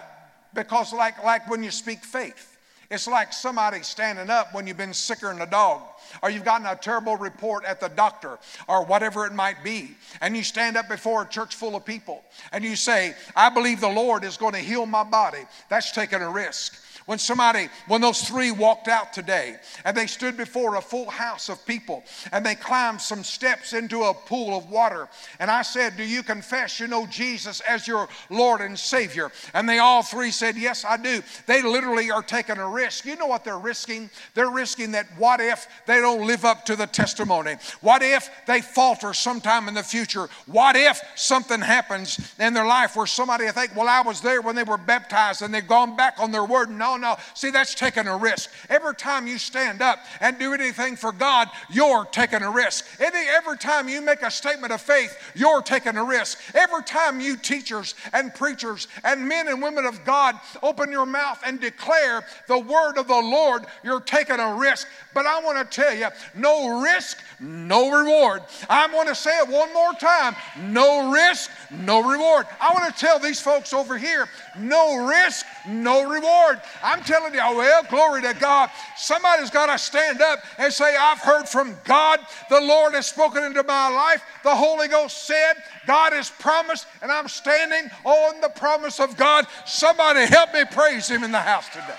because, 0.55 0.93
like, 0.93 1.23
like 1.25 1.49
when 1.49 1.63
you 1.63 1.71
speak 1.71 2.05
faith, 2.05 2.52
it's 2.93 3.09
like 3.09 3.33
somebody 3.33 3.83
standing 3.83 4.29
up 4.29 4.55
when 4.55 4.67
you've 4.67 4.77
been 4.77 4.93
sicker 4.93 5.33
than 5.33 5.41
a 5.41 5.47
dog 5.47 5.81
or 6.23 6.29
you've 6.29 6.45
gotten 6.45 6.67
a 6.67 6.77
terrible 6.77 7.17
report 7.17 7.65
at 7.65 7.81
the 7.81 7.89
doctor 7.89 8.39
or 8.69 8.85
whatever 8.85 9.25
it 9.25 9.33
might 9.33 9.65
be, 9.65 9.97
and 10.21 10.37
you 10.37 10.45
stand 10.45 10.77
up 10.77 10.91
before 10.91 11.23
a 11.23 11.27
church 11.27 11.55
full 11.55 11.75
of 11.75 11.87
people 11.87 12.23
and 12.53 12.63
you 12.63 12.77
say, 12.77 13.15
I 13.35 13.49
believe 13.49 13.81
the 13.81 13.89
Lord 13.89 14.25
is 14.25 14.37
going 14.37 14.53
to 14.53 14.59
heal 14.59 14.85
my 14.85 15.05
body, 15.05 15.45
that's 15.71 15.91
taking 15.93 16.21
a 16.21 16.31
risk. 16.31 16.79
When 17.07 17.19
somebody, 17.19 17.69
when 17.89 18.01
those 18.01 18.23
three 18.23 18.51
walked 18.53 18.89
out 18.89 19.13
today 19.13 19.57
and 19.85 19.97
they 19.97 20.07
stood 20.07 20.37
before 20.37 20.77
a 20.77 20.81
full 20.81 21.11
house 21.11 21.49
of 21.49 21.65
people 21.67 22.05
and 22.31 22.47
they 22.47 22.55
climbed 22.55 23.01
some 23.01 23.25
steps 23.25 23.73
into 23.73 24.05
a 24.05 24.15
pool 24.15 24.57
of 24.57 24.71
water, 24.71 25.09
and 25.41 25.51
I 25.51 25.63
said, 25.63 25.97
Do 25.97 26.05
you 26.05 26.23
confess 26.23 26.79
you 26.79 26.87
know 26.87 27.07
Jesus 27.07 27.61
as 27.61 27.89
your 27.89 28.09
Lord 28.31 28.61
and 28.61 28.79
Savior? 28.79 29.33
And 29.53 29.69
they 29.69 29.79
all 29.79 30.03
three 30.03 30.31
said, 30.31 30.57
Yes, 30.57 30.85
I 30.85 30.97
do. 30.97 31.23
They 31.47 31.63
literally 31.63 32.11
are 32.11 32.23
taking 32.23 32.59
a 32.59 32.69
risk. 32.69 33.05
You 33.05 33.17
know 33.17 33.27
what 33.27 33.45
they're 33.45 33.59
risking? 33.59 34.09
They're 34.35 34.51
risking 34.51 34.93
that 34.93 35.07
what 35.19 35.41
if 35.41 35.67
they 35.87 36.01
don't 36.01 36.27
live 36.27 36.45
up 36.45 36.65
to 36.67 36.77
the 36.77 36.87
testimony? 36.87 37.57
What 37.81 38.03
if 38.03 38.31
they 38.47 38.61
falter 38.61 39.13
sometime 39.13 39.67
in 39.67 39.75
the 39.75 39.83
future? 39.83 40.29
What 40.47 40.77
if 40.77 41.01
something 41.17 41.61
happens 41.61 42.35
in 42.39 42.55
their 42.55 42.67
life 42.67 42.95
where 42.95 43.07
somebody 43.07 43.49
think, 43.49 43.75
Well, 43.75 43.89
I 43.89 44.03
was 44.03 44.21
there 44.21 44.41
when 44.41 44.55
they 44.55 44.63
were 44.63 44.79
baptized 44.79 45.43
and 45.43 45.53
they've 45.53 45.67
gone 45.67 45.97
back 45.97 46.21
on 46.21 46.31
their 46.31 46.45
word? 46.45 46.71
No 46.71 46.92
no. 46.97 47.17
See, 47.35 47.51
that's 47.51 47.75
taking 47.75 48.07
a 48.07 48.17
risk. 48.17 48.51
Every 48.69 48.95
time 48.95 49.27
you 49.27 49.39
stand 49.39 49.83
up 49.83 49.99
and 50.21 50.39
do 50.39 50.55
anything 50.55 50.97
for 50.97 51.13
God, 51.13 51.49
you're 51.71 52.05
taking 52.07 52.43
a 52.43 52.51
risk. 52.51 52.85
Every 53.01 53.59
time 53.59 53.89
you 53.89 54.01
make 54.01 54.23
a 54.23 54.31
statement 54.31 54.73
of 54.73 54.81
faith, 54.81 55.17
you're 55.35 55.63
taking 55.63 55.97
a 55.97 56.05
risk. 56.05 56.39
Every 56.55 56.83
time 56.83 57.21
you 57.21 57.37
teachers 57.37 57.95
and 58.13 58.35
preachers 58.35 58.89
and 59.05 59.27
men 59.27 59.49
and 59.49 59.63
women 59.63 59.85
of 59.85 60.05
God 60.05 60.37
open 60.63 60.91
your 60.91 61.07
mouth 61.07 61.41
and 61.45 61.61
declare 61.61 62.25
the 62.49 62.59
word 62.59 62.99
of 62.99 63.09
the 63.09 63.15
Lord, 63.15 63.65
you're 63.83 64.01
taking 64.01 64.41
a 64.41 64.55
risk. 64.55 64.87
But 65.15 65.27
I 65.27 65.41
want 65.41 65.59
to 65.59 65.83
tell 65.83 65.95
you, 65.95 66.09
no 66.35 66.83
risk, 66.83 67.19
no 67.41 67.91
reward. 67.91 68.43
I 68.69 68.87
want 68.93 69.09
to 69.09 69.15
say 69.15 69.37
it 69.39 69.49
one 69.49 69.73
more 69.73 69.93
time 69.95 70.35
no 70.61 71.13
risk, 71.13 71.51
no 71.71 72.09
reward. 72.09 72.47
I 72.61 72.73
want 72.73 72.95
to 72.95 73.01
tell 73.01 73.19
these 73.19 73.41
folks 73.41 73.73
over 73.73 73.99
here 73.99 74.29
no 74.59 75.07
risk, 75.07 75.47
no 75.67 76.09
reward. 76.09 76.61
I'm 76.83 77.03
telling 77.03 77.33
you, 77.33 77.41
well, 77.41 77.83
glory 77.85 78.23
to 78.23 78.35
God. 78.35 78.71
Somebody's 78.97 79.51
got 79.51 79.67
to 79.67 79.79
stand 79.79 80.21
up 80.21 80.41
and 80.59 80.73
say, 80.73 80.97
I've 80.97 81.21
heard 81.21 81.49
from 81.49 81.77
God. 81.85 82.21
The 82.49 82.61
Lord 82.61 82.95
has 82.95 83.07
spoken 83.07 83.45
into 83.45 83.63
my 83.63 83.89
life. 83.89 84.23
The 84.43 84.55
Holy 84.55 84.89
Ghost 84.89 85.27
said, 85.27 85.55
God 85.87 86.13
has 86.13 86.31
promised, 86.31 86.87
and 87.01 87.11
I'm 87.11 87.29
standing 87.29 87.91
on 88.05 88.41
the 88.41 88.49
promise 88.49 89.01
of 89.01 89.17
God. 89.17 89.47
Somebody 89.67 90.27
help 90.27 90.53
me 90.53 90.65
praise 90.71 91.09
Him 91.09 91.25
in 91.25 91.33
the 91.33 91.41
house 91.41 91.69
today. 91.69 91.99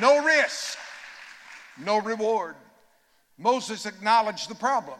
No 0.00 0.24
risk, 0.24 0.78
no 1.78 2.00
reward. 2.00 2.56
Moses 3.38 3.86
acknowledged 3.86 4.50
the 4.50 4.54
problem. 4.54 4.98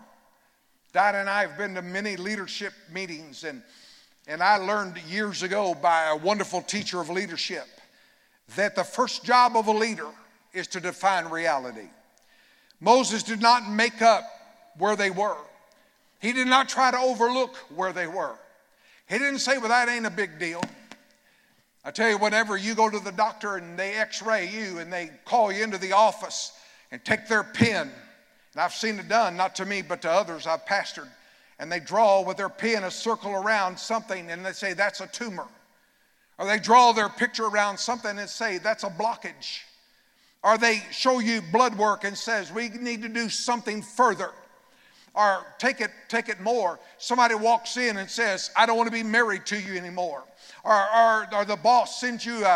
Dad 0.93 1.15
and 1.15 1.29
I 1.29 1.47
have 1.47 1.59
been 1.59 1.75
to 1.75 1.83
many 1.83 2.17
leadership 2.17 2.73
meetings, 2.93 3.45
and, 3.45 3.62
and 4.28 4.42
I 4.42 4.58
learned 4.58 4.99
years 5.08 5.42
ago 5.42 5.75
by 5.75 6.11
a 6.11 6.16
wonderful 6.16 6.61
teacher 6.61 7.00
of 7.00 7.08
leadership 7.08 7.66
that 8.56 8.76
the 8.76 8.85
first 8.85 9.25
job 9.25 9.56
of 9.56 9.66
a 9.66 9.73
leader 9.73 10.08
is 10.52 10.66
to 10.68 10.80
define 10.80 11.26
reality. 11.26 11.88
Moses 12.78 13.23
did 13.23 13.40
not 13.40 13.68
make 13.68 14.02
up 14.02 14.25
where 14.76 14.94
they 14.94 15.11
were, 15.11 15.37
he 16.20 16.32
did 16.32 16.47
not 16.47 16.68
try 16.68 16.90
to 16.90 16.99
overlook 16.99 17.56
where 17.75 17.92
they 17.92 18.06
were. 18.06 18.35
He 19.08 19.18
didn't 19.18 19.38
say, 19.38 19.56
Well, 19.56 19.68
that 19.68 19.88
ain't 19.88 20.06
a 20.06 20.11
big 20.11 20.38
deal. 20.38 20.61
I 21.85 21.90
tell 21.90 22.11
you, 22.11 22.18
whenever 22.18 22.56
you 22.56 22.75
go 22.75 22.90
to 22.90 22.99
the 22.99 23.12
doctor 23.12 23.56
and 23.56 23.78
they 23.78 23.94
x 23.94 24.20
ray 24.20 24.49
you 24.49 24.78
and 24.78 24.92
they 24.92 25.11
call 25.25 25.50
you 25.50 25.64
into 25.64 25.78
the 25.78 25.92
office 25.92 26.52
and 26.90 27.02
take 27.04 27.28
their 27.28 27.44
pen, 27.44 27.90
and 28.52 28.61
I've 28.61 28.75
seen 28.75 28.99
it 28.99 29.08
done, 29.08 29.37
not 29.37 29.54
to 29.56 29.64
me, 29.64 29.80
but 29.80 30.02
to 30.02 30.11
others 30.11 30.47
I've 30.47 30.66
pastored, 30.66 31.08
and 31.59 31.71
they 31.71 31.81
draw 31.81 32.23
with 32.23 32.37
their 32.37 32.49
pen 32.49 32.85
a 32.85 32.91
circle 32.91 33.33
around 33.33 33.79
something 33.79 34.31
and 34.31 34.45
they 34.45 34.53
say, 34.53 34.73
That's 34.73 35.00
a 35.00 35.07
tumor. 35.07 35.47
Or 36.38 36.47
they 36.47 36.59
draw 36.59 36.93
their 36.93 37.09
picture 37.09 37.47
around 37.47 37.79
something 37.79 38.19
and 38.19 38.29
say, 38.29 38.59
That's 38.59 38.85
a 38.85 38.91
blockage. 38.91 39.61
Or 40.45 40.57
they 40.57 40.83
show 40.93 41.19
you 41.19 41.43
blood 41.53 41.77
work 41.77 42.05
and 42.05 42.17
says, 42.17 42.53
We 42.53 42.69
need 42.69 43.03
to 43.03 43.09
do 43.09 43.29
something 43.29 43.83
further 43.83 44.31
or 45.19 45.45
take 45.59 45.81
it, 45.81 45.91
take 46.07 46.29
it 46.29 46.41
more. 46.41 46.79
Somebody 46.99 47.35
walks 47.35 47.77
in 47.77 47.97
and 47.97 48.09
says, 48.09 48.50
I 48.57 48.67
don't 48.67 48.77
want 48.77 48.87
to 48.87 48.93
be 48.93 49.03
married 49.03 49.47
to 49.47 49.61
you 49.61 49.77
anymore. 49.77 50.23
Or, 50.62 50.73
or, 50.73 51.27
or 51.35 51.45
the 51.45 51.57
boss 51.57 52.00
sends 52.00 52.25
you 52.25 52.47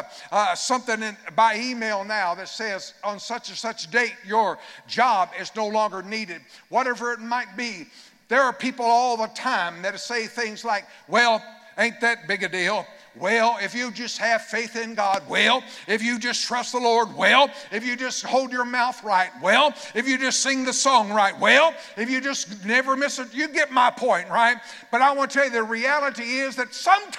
something 0.55 1.03
in, 1.03 1.17
by 1.35 1.57
email 1.57 2.05
now 2.05 2.37
that 2.37 2.49
says, 2.49 2.95
on 3.03 3.19
such 3.19 3.49
and 3.49 3.59
such 3.59 3.91
date, 3.91 4.15
your 4.25 4.59
job 4.87 5.31
is 5.41 5.51
no 5.57 5.67
longer 5.67 6.03
needed. 6.03 6.41
Whatever 6.69 7.13
it 7.13 7.21
might 7.21 7.57
be, 7.57 7.87
there 8.33 8.41
are 8.41 8.53
people 8.55 8.87
all 8.87 9.19
the 9.19 9.27
time 9.35 9.83
that 9.83 10.01
say 10.01 10.27
things 10.27 10.65
like, 10.65 10.87
Well, 11.07 11.45
ain't 11.77 12.01
that 12.01 12.27
big 12.27 12.43
a 12.43 12.49
deal? 12.49 12.87
Well, 13.15 13.59
if 13.61 13.75
you 13.75 13.91
just 13.91 14.17
have 14.17 14.41
faith 14.41 14.75
in 14.75 14.95
God, 14.95 15.23
well, 15.29 15.63
if 15.87 16.03
you 16.03 16.19
just 16.19 16.47
trust 16.47 16.73
the 16.73 16.79
Lord, 16.79 17.15
well, 17.15 17.51
if 17.71 17.85
you 17.85 17.95
just 17.95 18.25
hold 18.25 18.51
your 18.51 18.65
mouth 18.65 19.05
right, 19.05 19.29
well, 19.43 19.75
if 19.95 20.09
you 20.09 20.17
just 20.17 20.41
sing 20.41 20.65
the 20.65 20.73
song 20.73 21.13
right, 21.13 21.39
well, 21.39 21.75
if 21.99 22.09
you 22.09 22.23
just 22.23 22.65
never 22.65 22.97
miss 22.97 23.19
it, 23.19 23.35
you 23.35 23.49
get 23.49 23.71
my 23.71 23.91
point, 23.91 24.31
right? 24.31 24.57
But 24.91 25.03
I 25.03 25.13
want 25.13 25.31
to 25.31 25.37
tell 25.37 25.45
you 25.45 25.53
the 25.53 25.63
reality 25.63 26.23
is 26.23 26.57
that 26.57 26.73
sometimes 26.73 27.13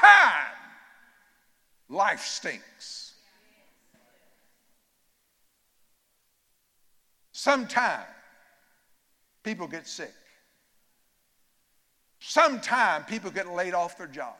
life 1.89 2.21
stinks. 2.21 3.13
Sometimes 7.33 8.07
people 9.43 9.67
get 9.67 9.85
sick. 9.85 10.11
Sometimes 12.25 13.05
people 13.09 13.31
get 13.31 13.49
laid 13.49 13.73
off 13.73 13.97
their 13.97 14.07
job. 14.07 14.35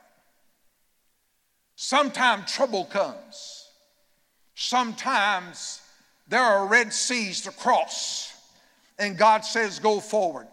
Sometimes 1.76 2.50
trouble 2.50 2.86
comes. 2.86 3.68
Sometimes 4.54 5.82
there 6.26 6.40
are 6.40 6.66
red 6.66 6.94
seas 6.94 7.42
to 7.42 7.50
cross, 7.50 8.32
and 8.98 9.18
God 9.18 9.44
says, 9.44 9.78
Go 9.80 10.00
forward. 10.00 10.46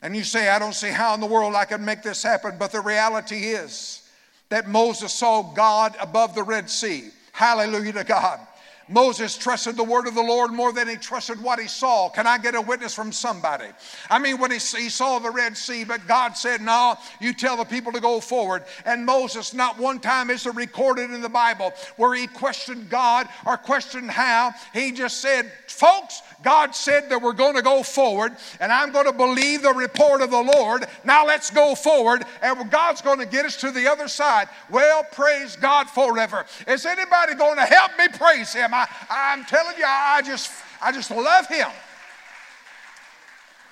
And 0.00 0.16
you 0.16 0.24
say, 0.24 0.48
I 0.48 0.58
don't 0.58 0.74
see 0.74 0.88
how 0.88 1.12
in 1.12 1.20
the 1.20 1.26
world 1.26 1.54
I 1.54 1.66
can 1.66 1.84
make 1.84 2.02
this 2.02 2.22
happen, 2.22 2.54
but 2.58 2.72
the 2.72 2.80
reality 2.80 3.48
is 3.48 4.08
that 4.48 4.68
Moses 4.68 5.12
saw 5.12 5.42
God 5.42 5.96
above 6.00 6.34
the 6.34 6.44
Red 6.44 6.70
Sea. 6.70 7.10
Hallelujah 7.32 7.92
to 7.92 8.04
God. 8.04 8.40
Moses 8.88 9.36
trusted 9.36 9.76
the 9.76 9.84
word 9.84 10.06
of 10.06 10.14
the 10.14 10.22
Lord 10.22 10.52
more 10.52 10.72
than 10.72 10.88
he 10.88 10.96
trusted 10.96 11.42
what 11.42 11.60
he 11.60 11.68
saw. 11.68 12.08
Can 12.08 12.26
I 12.26 12.38
get 12.38 12.54
a 12.54 12.60
witness 12.60 12.94
from 12.94 13.12
somebody? 13.12 13.66
I 14.08 14.18
mean, 14.18 14.38
when 14.38 14.50
he, 14.50 14.58
he 14.58 14.88
saw 14.88 15.18
the 15.18 15.30
Red 15.30 15.56
Sea, 15.56 15.84
but 15.84 16.06
God 16.06 16.36
said, 16.36 16.60
No, 16.60 16.96
you 17.20 17.32
tell 17.32 17.56
the 17.56 17.64
people 17.64 17.92
to 17.92 18.00
go 18.00 18.20
forward. 18.20 18.64
And 18.86 19.04
Moses, 19.04 19.52
not 19.52 19.78
one 19.78 20.00
time 20.00 20.30
is 20.30 20.46
it 20.46 20.54
recorded 20.54 21.10
in 21.10 21.20
the 21.20 21.28
Bible 21.28 21.72
where 21.96 22.14
he 22.14 22.26
questioned 22.26 22.88
God 22.88 23.28
or 23.46 23.56
questioned 23.56 24.10
how. 24.10 24.52
He 24.72 24.92
just 24.92 25.20
said, 25.20 25.52
Folks, 25.66 26.22
God 26.42 26.74
said 26.74 27.10
that 27.10 27.20
we're 27.20 27.32
going 27.32 27.56
to 27.56 27.62
go 27.62 27.82
forward, 27.82 28.36
and 28.60 28.72
I'm 28.72 28.92
going 28.92 29.06
to 29.06 29.12
believe 29.12 29.62
the 29.62 29.74
report 29.74 30.22
of 30.22 30.30
the 30.30 30.42
Lord. 30.42 30.86
Now 31.04 31.26
let's 31.26 31.50
go 31.50 31.74
forward, 31.74 32.24
and 32.42 32.70
God's 32.70 33.02
going 33.02 33.18
to 33.18 33.26
get 33.26 33.44
us 33.44 33.56
to 33.58 33.70
the 33.70 33.90
other 33.90 34.08
side. 34.08 34.48
Well, 34.70 35.04
praise 35.12 35.56
God 35.56 35.90
forever. 35.90 36.46
Is 36.66 36.86
anybody 36.86 37.34
going 37.34 37.56
to 37.56 37.64
help 37.64 37.92
me 37.98 38.08
praise 38.08 38.52
Him? 38.54 38.72
I, 38.78 38.88
I'm 39.10 39.44
telling 39.44 39.76
you, 39.78 39.84
I 39.86 40.22
just, 40.22 40.50
I 40.82 40.92
just 40.92 41.10
love 41.10 41.46
Him. 41.46 41.68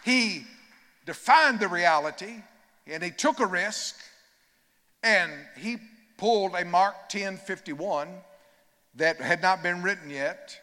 He 0.04 0.44
defined 1.04 1.60
the 1.60 1.68
reality, 1.68 2.34
and 2.86 3.02
He 3.02 3.10
took 3.10 3.40
a 3.40 3.46
risk, 3.46 3.96
and 5.02 5.30
He 5.56 5.76
pulled 6.16 6.54
a 6.54 6.64
Mark 6.64 7.08
10 7.08 7.36
51 7.36 8.08
that 8.94 9.20
had 9.20 9.42
not 9.42 9.62
been 9.62 9.82
written 9.82 10.10
yet 10.10 10.58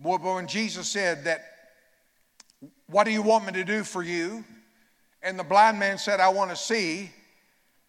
Boy, 0.00 0.16
but 0.16 0.34
when 0.34 0.46
Jesus 0.46 0.88
said 0.88 1.24
that, 1.24 1.44
What 2.86 3.04
do 3.04 3.10
you 3.10 3.22
want 3.22 3.46
me 3.46 3.52
to 3.52 3.64
do 3.64 3.84
for 3.84 4.02
you? 4.02 4.44
And 5.22 5.38
the 5.38 5.44
blind 5.44 5.78
man 5.78 5.98
said, 5.98 6.20
I 6.20 6.30
want 6.30 6.50
to 6.50 6.56
see. 6.56 7.10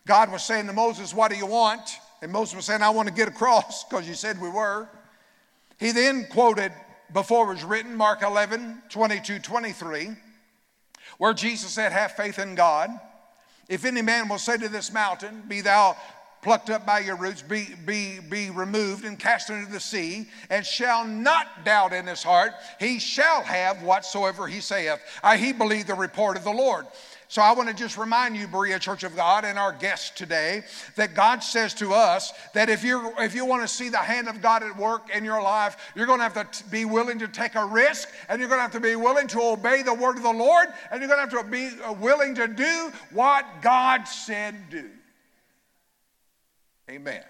God 0.05 0.29
was 0.29 0.43
saying 0.43 0.67
to 0.67 0.73
Moses, 0.73 1.13
What 1.13 1.31
do 1.31 1.37
you 1.37 1.45
want? 1.45 1.99
And 2.21 2.31
Moses 2.31 2.55
was 2.55 2.65
saying, 2.65 2.81
I 2.81 2.89
want 2.89 3.07
to 3.07 3.13
get 3.13 3.29
across 3.29 3.85
because 3.85 4.07
you 4.07 4.13
said 4.13 4.41
we 4.41 4.49
were. 4.49 4.89
He 5.81 5.91
then 5.91 6.27
quoted 6.29 6.71
before 7.11 7.47
it 7.47 7.55
was 7.55 7.63
written, 7.63 7.95
Mark 7.95 8.21
11, 8.21 8.83
22, 8.89 9.39
23, 9.39 10.11
where 11.17 11.33
Jesus 11.33 11.71
said, 11.71 11.91
Have 11.91 12.11
faith 12.11 12.37
in 12.37 12.53
God. 12.53 12.91
If 13.67 13.83
any 13.83 14.03
man 14.03 14.29
will 14.29 14.37
say 14.37 14.57
to 14.57 14.69
this 14.69 14.93
mountain, 14.93 15.43
Be 15.47 15.61
thou 15.61 15.97
plucked 16.43 16.69
up 16.69 16.85
by 16.85 16.99
your 16.99 17.15
roots, 17.15 17.41
be, 17.41 17.67
be, 17.83 18.19
be 18.19 18.51
removed 18.51 19.05
and 19.05 19.17
cast 19.17 19.49
into 19.49 19.71
the 19.71 19.79
sea, 19.79 20.27
and 20.51 20.63
shall 20.63 21.03
not 21.03 21.65
doubt 21.65 21.93
in 21.93 22.05
his 22.05 22.21
heart, 22.21 22.53
he 22.79 22.99
shall 22.99 23.41
have 23.41 23.81
whatsoever 23.81 24.47
he 24.47 24.61
saith. 24.61 24.99
I, 25.23 25.37
he 25.37 25.51
believed 25.51 25.87
the 25.87 25.95
report 25.95 26.37
of 26.37 26.43
the 26.43 26.51
Lord. 26.51 26.85
So 27.31 27.41
I 27.41 27.53
want 27.53 27.69
to 27.69 27.73
just 27.73 27.97
remind 27.97 28.35
you, 28.35 28.45
Berea 28.45 28.77
Church 28.77 29.03
of 29.03 29.15
God, 29.15 29.45
and 29.45 29.57
our 29.57 29.71
guests 29.71 30.09
today, 30.09 30.63
that 30.97 31.13
God 31.13 31.41
says 31.41 31.73
to 31.75 31.93
us 31.93 32.33
that 32.53 32.69
if 32.69 32.83
you 32.83 33.13
if 33.19 33.33
you 33.33 33.45
want 33.45 33.61
to 33.61 33.69
see 33.69 33.87
the 33.87 33.99
hand 33.99 34.27
of 34.27 34.41
God 34.41 34.63
at 34.63 34.75
work 34.75 35.15
in 35.15 35.23
your 35.23 35.41
life, 35.41 35.77
you're 35.95 36.05
going 36.05 36.19
to 36.19 36.27
have 36.27 36.51
to 36.51 36.63
be 36.65 36.83
willing 36.83 37.19
to 37.19 37.29
take 37.29 37.55
a 37.55 37.63
risk, 37.63 38.09
and 38.27 38.41
you're 38.41 38.49
going 38.49 38.57
to 38.57 38.63
have 38.63 38.73
to 38.73 38.81
be 38.81 38.97
willing 38.97 39.27
to 39.27 39.41
obey 39.41 39.81
the 39.81 39.93
word 39.93 40.17
of 40.17 40.23
the 40.23 40.33
Lord, 40.33 40.67
and 40.91 40.99
you're 40.99 41.07
going 41.07 41.25
to 41.25 41.33
have 41.33 41.45
to 41.45 41.49
be 41.49 41.69
uh, 41.85 41.93
willing 41.93 42.35
to 42.35 42.49
do 42.49 42.91
what 43.11 43.45
God 43.61 44.03
said 44.09 44.69
do. 44.69 44.89
Amen. 46.89 47.23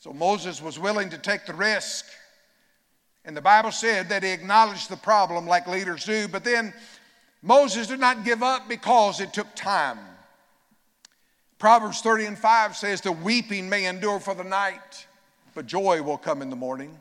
So 0.00 0.12
Moses 0.12 0.60
was 0.60 0.80
willing 0.80 1.10
to 1.10 1.18
take 1.18 1.46
the 1.46 1.54
risk. 1.54 2.06
And 3.24 3.36
the 3.36 3.42
Bible 3.42 3.72
said 3.72 4.08
that 4.08 4.22
he 4.22 4.30
acknowledged 4.30 4.88
the 4.88 4.96
problem 4.96 5.46
like 5.46 5.66
leaders 5.66 6.04
do, 6.06 6.28
but 6.28 6.44
then 6.44 6.72
Moses 7.42 7.86
did 7.86 8.00
not 8.00 8.24
give 8.24 8.42
up 8.42 8.68
because 8.68 9.20
it 9.20 9.32
took 9.32 9.54
time. 9.54 9.98
Proverbs 11.58 12.00
30 12.00 12.26
and 12.26 12.38
5 12.38 12.76
says, 12.76 13.00
The 13.00 13.12
weeping 13.12 13.68
may 13.68 13.86
endure 13.86 14.20
for 14.20 14.34
the 14.34 14.44
night, 14.44 15.06
but 15.54 15.66
joy 15.66 16.02
will 16.02 16.18
come 16.18 16.42
in 16.42 16.50
the 16.50 16.56
morning. 16.56 16.96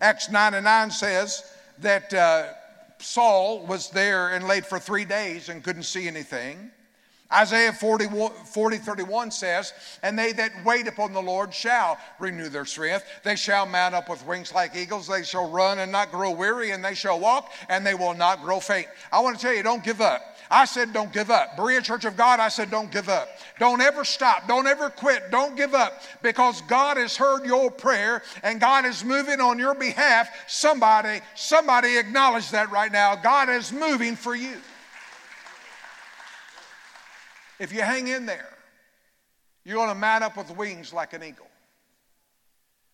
Acts 0.00 0.30
9 0.30 0.54
and 0.54 0.64
9 0.64 0.90
says 0.90 1.44
that 1.78 2.12
uh, 2.14 2.52
Saul 2.98 3.66
was 3.66 3.90
there 3.90 4.30
and 4.30 4.46
laid 4.46 4.66
for 4.66 4.78
three 4.78 5.04
days 5.04 5.48
and 5.48 5.62
couldn't 5.62 5.84
see 5.84 6.06
anything. 6.06 6.70
Isaiah 7.30 7.74
40, 7.74 8.06
40, 8.46 8.78
31 8.78 9.30
says, 9.30 9.74
And 10.02 10.18
they 10.18 10.32
that 10.32 10.64
wait 10.64 10.88
upon 10.88 11.12
the 11.12 11.20
Lord 11.20 11.52
shall 11.52 11.98
renew 12.18 12.48
their 12.48 12.64
strength. 12.64 13.04
They 13.22 13.36
shall 13.36 13.66
mount 13.66 13.94
up 13.94 14.08
with 14.08 14.26
wings 14.26 14.54
like 14.54 14.74
eagles. 14.74 15.06
They 15.06 15.22
shall 15.22 15.50
run 15.50 15.78
and 15.78 15.92
not 15.92 16.10
grow 16.10 16.30
weary, 16.30 16.70
and 16.70 16.82
they 16.82 16.94
shall 16.94 17.20
walk 17.20 17.52
and 17.68 17.84
they 17.84 17.94
will 17.94 18.14
not 18.14 18.42
grow 18.42 18.60
faint. 18.60 18.86
I 19.12 19.20
want 19.20 19.38
to 19.38 19.42
tell 19.42 19.54
you, 19.54 19.62
don't 19.62 19.84
give 19.84 20.00
up. 20.00 20.22
I 20.50 20.64
said, 20.64 20.94
don't 20.94 21.12
give 21.12 21.30
up. 21.30 21.56
Berea 21.56 21.82
Church 21.82 22.06
of 22.06 22.16
God, 22.16 22.40
I 22.40 22.48
said, 22.48 22.70
don't 22.70 22.90
give 22.90 23.10
up. 23.10 23.28
Don't 23.58 23.82
ever 23.82 24.04
stop. 24.04 24.48
Don't 24.48 24.66
ever 24.66 24.88
quit. 24.88 25.30
Don't 25.30 25.54
give 25.54 25.74
up 25.74 26.02
because 26.22 26.62
God 26.62 26.96
has 26.96 27.16
heard 27.16 27.44
your 27.44 27.70
prayer 27.70 28.22
and 28.42 28.58
God 28.58 28.86
is 28.86 29.04
moving 29.04 29.40
on 29.40 29.58
your 29.58 29.74
behalf. 29.74 30.30
Somebody, 30.46 31.20
somebody 31.34 31.98
acknowledge 31.98 32.50
that 32.52 32.70
right 32.70 32.90
now. 32.90 33.14
God 33.16 33.50
is 33.50 33.70
moving 33.70 34.16
for 34.16 34.34
you. 34.34 34.56
If 37.58 37.72
you 37.72 37.82
hang 37.82 38.08
in 38.08 38.26
there, 38.26 38.56
you're 39.64 39.76
going 39.76 39.88
to 39.88 39.94
mount 39.94 40.24
up 40.24 40.36
with 40.36 40.50
wings 40.56 40.92
like 40.92 41.12
an 41.12 41.22
eagle. 41.22 41.46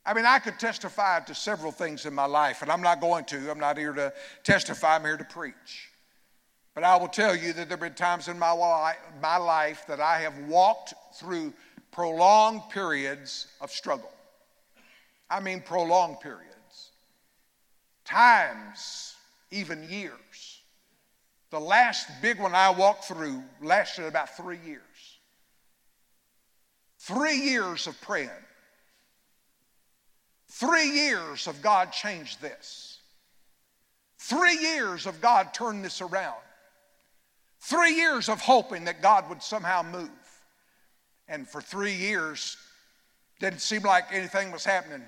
I 0.06 0.12
mean, 0.12 0.26
I 0.26 0.38
could 0.38 0.59
testify 0.59 1.21
to 1.21 1.35
several 1.35 1.73
things 1.73 2.04
in 2.04 2.14
my 2.14 2.26
life, 2.26 2.62
and 2.62 2.71
I'm 2.71 2.83
not 2.83 3.00
going 3.00 3.25
to. 3.26 3.50
I'm 3.50 3.59
not 3.59 3.78
here 3.78 3.92
to 3.92 4.12
testify, 4.42 4.97
I'm 4.97 5.02
here 5.02 5.16
to 5.16 5.25
preach. 5.25 5.90
But 6.75 6.85
I 6.85 6.97
will 6.97 7.09
tell 7.09 7.35
you 7.35 7.52
that 7.52 7.68
there 7.68 7.76
have 7.76 7.80
been 7.80 7.94
times 7.94 8.28
in 8.28 8.38
my, 8.38 8.94
my 9.23 9.37
life 9.37 9.85
that 9.87 10.00
I 10.00 10.21
have 10.21 10.37
walked 10.49 10.92
through 11.14 11.54
prolonged 11.92 12.62
periods 12.71 13.47
of 13.61 13.71
struggle. 13.71 14.11
I 15.30 15.40
mean, 15.40 15.61
prolonged 15.61 16.21
periods. 16.21 16.90
Times, 18.04 19.14
even 19.50 19.88
years. 19.88 20.12
The 21.55 21.61
last 21.61 22.09
big 22.21 22.41
one 22.41 22.53
I 22.53 22.71
walked 22.71 23.05
through 23.05 23.41
lasted 23.63 24.07
about 24.07 24.37
three 24.37 24.59
years. 24.67 24.81
Three 26.99 27.37
years 27.37 27.87
of 27.87 28.01
praying. 28.01 28.29
Three 30.51 30.91
years 30.91 31.47
of 31.47 31.63
God 31.63 31.93
changed 31.93 32.43
this. 32.43 32.99
Three 34.19 34.59
years 34.59 35.07
of 35.07 35.21
God 35.21 35.55
turned 35.55 35.85
this 35.85 36.01
around. 36.01 36.43
Three 37.61 37.95
years 37.95 38.29
of 38.29 38.41
hoping 38.41 38.87
that 38.87 39.01
God 39.01 39.29
would 39.29 39.41
somehow 39.41 39.85
move. 39.85 40.11
And 41.29 41.49
for 41.49 41.61
three 41.61 41.95
years, 41.95 42.57
didn't 43.39 43.61
seem 43.61 43.83
like 43.83 44.07
anything 44.11 44.51
was 44.51 44.65
happening. 44.65 45.07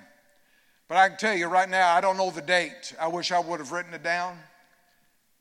But 0.86 0.98
I 0.98 1.08
can 1.08 1.18
tell 1.18 1.34
you 1.34 1.48
right 1.48 1.68
now, 1.68 1.92
I 1.92 2.00
don't 2.00 2.16
know 2.16 2.30
the 2.30 2.40
date. 2.40 2.94
I 3.00 3.08
wish 3.08 3.32
I 3.32 3.40
would 3.40 3.58
have 3.58 3.72
written 3.72 3.94
it 3.94 4.04
down. 4.04 4.38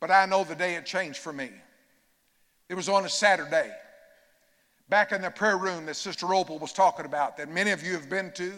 But 0.00 0.10
I 0.10 0.26
know 0.26 0.44
the 0.44 0.54
day 0.54 0.74
it 0.74 0.86
changed 0.86 1.18
for 1.18 1.32
me. 1.32 1.50
It 2.68 2.74
was 2.74 2.88
on 2.88 3.04
a 3.04 3.08
Saturday, 3.08 3.70
back 4.88 5.12
in 5.12 5.22
the 5.22 5.30
prayer 5.30 5.56
room 5.56 5.86
that 5.86 5.96
Sister 5.96 6.34
Opal 6.34 6.58
was 6.58 6.72
talking 6.72 7.06
about, 7.06 7.36
that 7.36 7.48
many 7.48 7.70
of 7.70 7.82
you 7.82 7.92
have 7.92 8.08
been 8.08 8.32
to. 8.32 8.52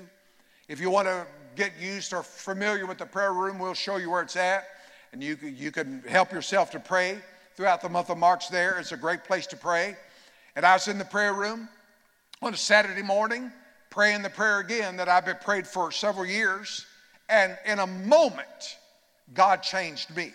If 0.69 0.81
you 0.81 0.91
want 0.91 1.09
to 1.09 1.27
get 1.57 1.73
used 1.81 2.13
or 2.13 2.23
familiar 2.23 2.87
with 2.87 2.99
the 2.99 3.07
prayer 3.07 3.33
room, 3.33 3.59
we'll 3.59 3.75
show 3.75 3.97
you 3.97 4.11
where 4.11 4.23
it's 4.23 4.37
at, 4.37 4.65
and 5.13 5.23
you, 5.23 5.37
you 5.43 5.71
can 5.71 6.03
help 6.09 6.33
yourself 6.33 6.71
to 6.73 6.81
pray 6.81 7.19
throughout 7.55 7.81
the 7.81 7.89
month 7.89 8.11
of 8.11 8.19
March 8.19 8.51
there. 8.51 8.79
It's 8.79 8.93
a 8.93 8.97
great 8.97 9.25
place 9.25 9.47
to 9.49 9.57
pray. 9.57 9.97
And 10.57 10.65
I 10.65 10.75
was 10.75 10.89
in 10.89 10.99
the 10.99 11.05
prayer 11.05 11.35
room 11.35 11.69
on 12.41 12.55
a 12.55 12.57
Saturday 12.57 13.03
morning 13.03 13.53
praying 13.91 14.23
the 14.23 14.31
prayer 14.31 14.61
again 14.61 14.97
that 14.97 15.09
I've 15.09 15.25
been 15.25 15.39
prayed 15.43 15.67
for 15.67 15.91
several 15.91 16.27
years. 16.27 16.87
And 17.29 17.59
in 17.67 17.79
a 17.79 17.87
moment, 17.87 18.79
God 19.35 19.63
changed 19.63 20.15
me. 20.15 20.33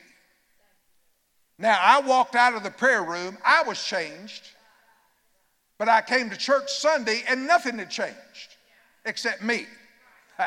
Now, 1.64 1.80
I 1.82 2.02
walked 2.02 2.36
out 2.36 2.56
of 2.56 2.64
the 2.64 2.70
prayer 2.70 3.02
room, 3.04 3.38
I 3.46 3.64
was 3.64 3.82
changed, 3.82 4.50
but 5.78 5.88
I 5.88 6.02
came 6.02 6.30
to 6.30 6.36
church 6.36 6.70
Sunday 6.70 7.24
and 7.30 7.48
nothing 7.48 7.78
had 7.78 7.90
changed 7.90 8.58
except 9.06 9.42
me. 9.42 9.66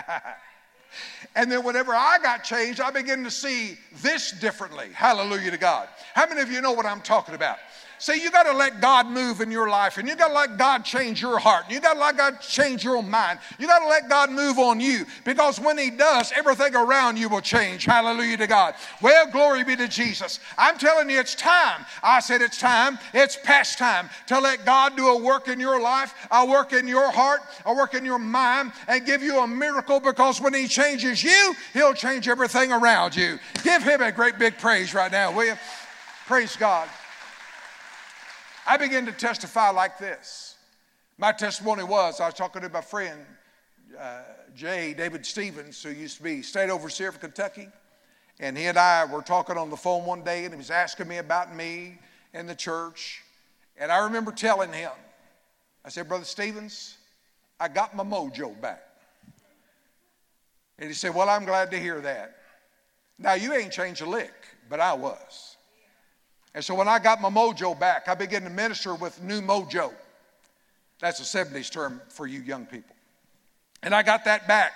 And 1.35 1.53
then 1.53 1.63
whenever 1.65 1.95
I 1.95 2.19
got 2.23 2.43
changed, 2.45 2.81
I 2.81 2.91
began 2.91 3.23
to 3.25 3.31
see 3.31 3.77
this 3.97 4.31
differently. 4.31 4.89
Hallelujah 4.95 5.51
to 5.51 5.59
God. 5.59 5.89
How 6.15 6.27
many 6.27 6.41
of 6.41 6.51
you 6.51 6.63
know 6.63 6.73
what 6.73 6.87
I'm 6.87 7.03
talking 7.03 7.35
about? 7.35 7.59
See, 7.99 8.23
you 8.23 8.31
got 8.31 8.43
to 8.43 8.53
let 8.53 8.81
God 8.81 9.07
move 9.07 9.41
in 9.41 9.51
your 9.51 9.71
life, 9.71 9.97
and 9.97 10.07
you 10.07 10.15
got 10.17 10.29
to 10.29 10.35
let 10.35 10.59
God 10.59 10.85
change 10.85 11.23
your 11.23 11.39
heart, 11.39 11.65
and 11.65 11.73
you 11.73 11.81
got 11.81 11.95
to 11.95 12.01
let 12.01 12.17
God 12.17 12.41
change 12.41 12.85
your 12.85 13.03
mind. 13.03 13.39
You 13.59 13.67
got 13.67 13.79
to 13.79 13.89
let 13.89 14.09
God 14.09 14.31
move 14.31 14.59
on 14.59 14.81
you 14.81 15.07
because 15.25 15.59
when 15.59 15.79
He 15.79 15.91
does, 15.91 16.31
everything 16.37 16.75
around 16.75 17.17
you 17.17 17.31
will 17.31 17.41
change. 17.41 17.87
Hallelujah 17.87 18.37
to 18.37 18.47
God. 18.47 18.75
Well, 19.01 19.31
glory 19.31 19.65
be 19.65 19.77
to 19.77 19.89
Jesus. 19.89 20.41
I'm 20.59 20.77
telling 20.77 21.09
you, 21.09 21.19
it's 21.19 21.35
time. 21.35 21.87
I 22.03 22.21
said 22.21 22.43
it's 22.43 22.59
time. 22.59 22.99
It's 23.15 23.39
past 23.43 23.79
time 23.79 24.11
to 24.27 24.41
let 24.41 24.67
God 24.67 24.95
do 24.97 25.09
a 25.09 25.23
work 25.23 25.49
in 25.49 25.59
your 25.59 25.81
life, 25.81 26.15
a 26.31 26.45
work 26.45 26.75
in 26.75 26.87
your 26.87 27.11
heart, 27.11 27.41
a 27.65 27.75
work 27.75 27.95
in 27.95 28.05
your 28.05 28.19
mind, 28.19 28.73
and 28.89 29.07
give 29.07 29.23
you 29.23 29.41
a 29.41 29.47
miracle 29.47 30.01
because 30.01 30.39
when 30.39 30.53
He 30.53 30.69
changes 30.69 31.25
you, 31.25 31.55
He'll 31.73 31.95
change 31.95 32.29
everything 32.29 32.73
around 32.73 33.17
you. 33.17 33.39
Give 33.65 33.83
Him 33.83 34.03
a 34.03 34.13
great 34.13 34.39
big 34.39 34.59
praise 34.59 34.93
right 34.93 35.11
now, 35.11 35.33
will 35.33 35.47
you? 35.47 35.55
Praise 36.27 36.57
God. 36.57 36.89
I 38.67 38.77
began 38.77 39.07
to 39.07 39.13
testify 39.13 39.71
like 39.71 39.99
this. 39.99 40.57
My 41.19 41.31
testimony 41.31 41.85
was 41.85 42.21
I 42.21 42.27
was 42.27 42.35
talking 42.35 42.63
to 42.63 42.69
my 42.69 42.81
friend, 42.81 43.21
uh, 43.99 44.23
Jay 44.57 44.93
David 44.93 45.25
Stevens, 45.25 45.81
who 45.83 45.91
used 45.91 46.17
to 46.17 46.23
be 46.25 46.43
state 46.43 46.69
overseer 46.69 47.13
for 47.13 47.19
Kentucky. 47.19 47.69
And 48.41 48.59
he 48.59 48.65
and 48.65 48.77
I 48.77 49.05
were 49.05 49.23
talking 49.23 49.57
on 49.57 49.71
the 49.71 49.77
phone 49.77 50.05
one 50.05 50.23
day, 50.23 50.45
and 50.45 50.53
he 50.53 50.59
was 50.59 50.71
asking 50.71 51.09
me 51.09 51.19
about 51.19 51.55
me 51.55 51.99
and 52.35 52.49
the 52.49 52.55
church. 52.55 53.23
And 53.79 53.91
I 53.91 54.05
remember 54.05 54.33
telling 54.33 54.73
him, 54.73 54.91
I 55.85 55.89
said, 55.89 56.09
Brother 56.09 56.25
Stevens, 56.25 56.99
I 57.61 57.69
got 57.69 57.95
my 57.95 58.05
mojo 58.05 58.61
back. 58.61 58.83
And 60.79 60.89
he 60.89 60.95
said, 60.95 61.15
Well, 61.15 61.31
I'm 61.31 61.45
glad 61.45 61.71
to 61.71 61.79
hear 61.79 62.01
that. 62.01 62.37
Now, 63.19 63.35
you 63.35 63.55
ain't 63.55 63.73
changed 63.73 64.03
a 64.03 64.07
lick, 64.07 64.35
but 64.69 64.81
I 64.81 64.93
was. 64.93 65.56
And 66.57 66.65
so 66.65 66.75
when 66.75 66.89
I 66.89 66.99
got 66.99 67.21
my 67.21 67.29
mojo 67.29 67.79
back, 67.79 68.09
I 68.09 68.15
began 68.15 68.43
to 68.45 68.51
minister 68.51 68.95
with 68.95 69.23
new 69.23 69.43
mojo. 69.43 69.93
That's 71.01 71.21
a 71.21 71.45
70s 71.45 71.71
term 71.71 72.01
for 72.09 72.27
you 72.27 72.41
young 72.41 72.65
people. 72.65 72.97
And 73.83 73.95
I 73.95 74.03
got 74.03 74.25
that 74.25 74.49
back. 74.49 74.73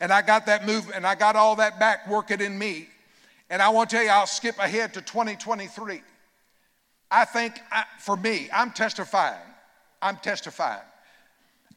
And 0.00 0.12
I 0.12 0.22
got 0.22 0.46
that 0.46 0.64
move, 0.64 0.92
and 0.94 1.04
I 1.04 1.16
got 1.16 1.34
all 1.34 1.56
that 1.56 1.80
back 1.80 2.08
working 2.08 2.40
in 2.40 2.56
me. 2.56 2.88
And 3.50 3.60
I 3.60 3.68
want 3.70 3.90
to 3.90 3.96
tell 3.96 4.04
you, 4.04 4.10
I'll 4.10 4.28
skip 4.28 4.58
ahead 4.60 4.94
to 4.94 5.02
2023. 5.02 6.02
I 7.10 7.24
think 7.24 7.60
I, 7.70 7.82
for 7.98 8.16
me, 8.16 8.48
I'm 8.52 8.70
testifying. 8.70 9.40
I'm 10.00 10.18
testifying. 10.18 10.82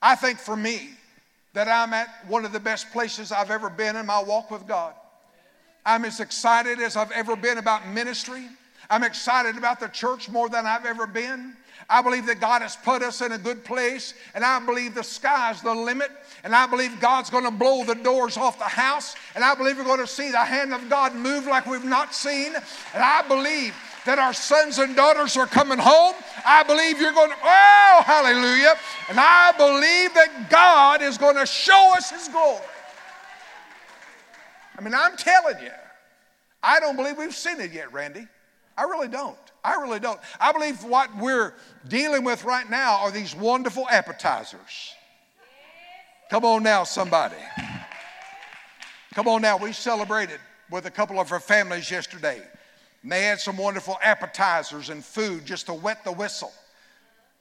I 0.04 0.14
think 0.16 0.38
for 0.38 0.56
me 0.56 0.90
that 1.54 1.68
I'm 1.68 1.94
at 1.94 2.10
one 2.28 2.46
of 2.46 2.54
the 2.54 2.60
best 2.60 2.92
places 2.92 3.32
I've 3.32 3.50
ever 3.50 3.72
been 3.72 3.96
in 3.96 4.06
my 4.06 4.22
walk 4.22 4.52
with 4.52 4.68
God. 4.68 4.94
I'm 5.84 6.06
as 6.06 6.20
excited 6.20 6.80
as 6.80 6.96
I've 6.96 7.12
ever 7.12 7.36
been 7.36 7.58
about 7.58 7.88
ministry. 7.88 8.44
I'm 8.90 9.04
excited 9.04 9.58
about 9.58 9.80
the 9.80 9.88
church 9.88 10.30
more 10.30 10.50
than 10.50 10.66
I've 10.66 10.86
ever 10.86 11.08
been. 11.08 11.56
I 11.90 12.02
believe 12.02 12.26
that 12.26 12.42
God 12.42 12.62
has 12.62 12.76
put 12.76 13.02
us 13.02 13.22
in 13.22 13.32
a 13.32 13.38
good 13.38 13.64
place, 13.64 14.14
and 14.36 14.44
I 14.44 14.60
believe 14.60 14.94
the 14.94 15.04
sky's 15.04 15.62
the 15.62 15.74
limit, 15.74 16.12
and 16.44 16.54
I 16.54 16.68
believe 16.68 17.00
God's 17.00 17.30
going 17.30 17.46
to 17.46 17.52
blow 17.52 17.86
the 17.86 17.96
doors 17.96 18.36
off 18.36 18.60
the 18.60 18.66
house, 18.66 19.16
and 19.36 19.44
I 19.44 19.56
believe 19.56 19.78
we're 19.78 19.86
going 19.86 20.00
to 20.00 20.08
see 20.08 20.30
the 20.30 20.44
hand 20.44 20.74
of 20.74 20.90
God 20.90 21.16
move 21.16 21.46
like 21.46 21.66
we've 21.66 21.86
not 21.86 22.14
seen, 22.14 22.54
and 22.56 23.04
I 23.04 23.26
believe 23.28 23.74
that 24.06 24.20
our 24.20 24.34
sons 24.34 24.80
and 24.80 24.96
daughters 24.96 25.38
are 25.38 25.46
coming 25.48 25.78
home. 25.78 26.16
I 26.46 26.64
believe 26.64 27.00
you're 27.00 27.14
going 27.14 27.30
to, 27.30 27.36
oh, 27.44 28.02
hallelujah. 28.06 28.74
And 29.10 29.20
I 29.20 29.52
believe 29.58 30.14
that 30.14 30.48
God 30.50 31.02
is 31.02 31.18
going 31.18 31.36
to 31.36 31.46
show 31.46 31.94
us 31.96 32.10
His 32.10 32.30
glory. 32.30 32.64
I 34.78 34.82
mean, 34.82 34.94
I'm 34.94 35.18
telling 35.18 35.62
you, 35.62 35.72
I 36.64 36.80
don't 36.80 36.96
believe 36.96 37.18
we've 37.18 37.36
seen 37.36 37.60
it 37.60 37.74
yet, 37.74 37.92
Randy. 37.92 38.28
I 38.78 38.84
really 38.84 39.08
don't. 39.08 39.38
I 39.64 39.76
really 39.82 40.00
don't. 40.00 40.20
I 40.40 40.52
believe 40.52 40.84
what 40.84 41.10
we're 41.18 41.54
dealing 41.88 42.24
with 42.24 42.44
right 42.44 42.70
now 42.70 43.00
are 43.00 43.12
these 43.12 43.36
wonderful 43.36 43.88
appetizers. 43.90 44.94
Come 46.30 46.46
on 46.46 46.64
now, 46.64 46.84
somebody. 46.84 47.36
Come 49.14 49.28
on 49.28 49.42
now. 49.42 49.58
We 49.58 49.74
celebrated 49.74 50.40
with 50.70 50.86
a 50.86 50.92
couple 50.92 51.20
of 51.20 51.32
our 51.32 51.40
families 51.40 51.90
yesterday. 51.90 52.42
And 53.02 53.12
they 53.12 53.24
had 53.24 53.40
some 53.40 53.58
wonderful 53.58 53.98
appetizers 54.04 54.90
and 54.90 55.04
food 55.04 55.46
just 55.46 55.66
to 55.68 55.74
wet 55.74 56.04
the 56.04 56.12
whistle 56.12 56.52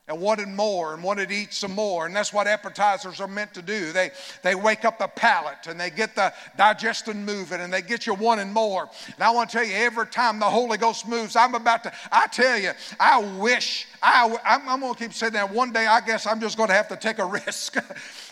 and 0.09 0.21
wanted 0.21 0.47
more 0.47 0.95
and 0.95 1.03
wanted 1.03 1.29
to 1.31 1.35
eat 1.35 1.53
some 1.53 1.73
more. 1.73 2.07
And 2.07 2.15
that's 2.15 2.33
what 2.33 2.47
appetizers 2.47 3.21
are 3.21 3.27
meant 3.27 3.53
to 3.55 3.63
do. 3.63 3.93
They, 3.93 4.13
they 4.43 4.55
wake 4.55 4.85
up 4.85 5.01
the 5.01 5.09
palate 5.09 5.67
and 5.67 5.81
they 5.81 5.91
get 5.91 6.15
the 6.15 6.33
digestion 6.57 7.25
moving 7.25 7.61
and 7.61 7.73
they 7.73 7.83
get 7.83 8.07
you 8.07 8.15
wanting 8.15 8.53
more. 8.53 8.89
And 9.07 9.23
I 9.23 9.31
want 9.31 9.51
to 9.51 9.57
tell 9.57 9.67
you, 9.67 9.75
every 9.75 10.07
time 10.07 10.39
the 10.39 10.45
Holy 10.45 10.79
Ghost 10.79 11.09
moves, 11.09 11.35
I'm 11.35 11.57
about 11.57 11.83
to, 11.85 11.93
I 12.13 12.29
tell 12.29 12.57
you, 12.57 12.71
I 13.01 13.19
wish, 13.37 13.89
I, 14.01 14.37
I'm, 14.45 14.69
I'm 14.69 14.81
going 14.81 14.95
to 14.95 14.99
keep 14.99 15.13
saying 15.13 15.33
that. 15.33 15.53
One 15.53 15.73
day, 15.73 15.87
I 15.87 16.01
guess 16.01 16.25
I'm 16.25 16.41
just 16.41 16.57
going 16.57 16.69
to 16.69 16.75
have 16.75 16.89
to 16.89 16.97
take 16.97 17.19
a 17.19 17.25
risk 17.47 17.77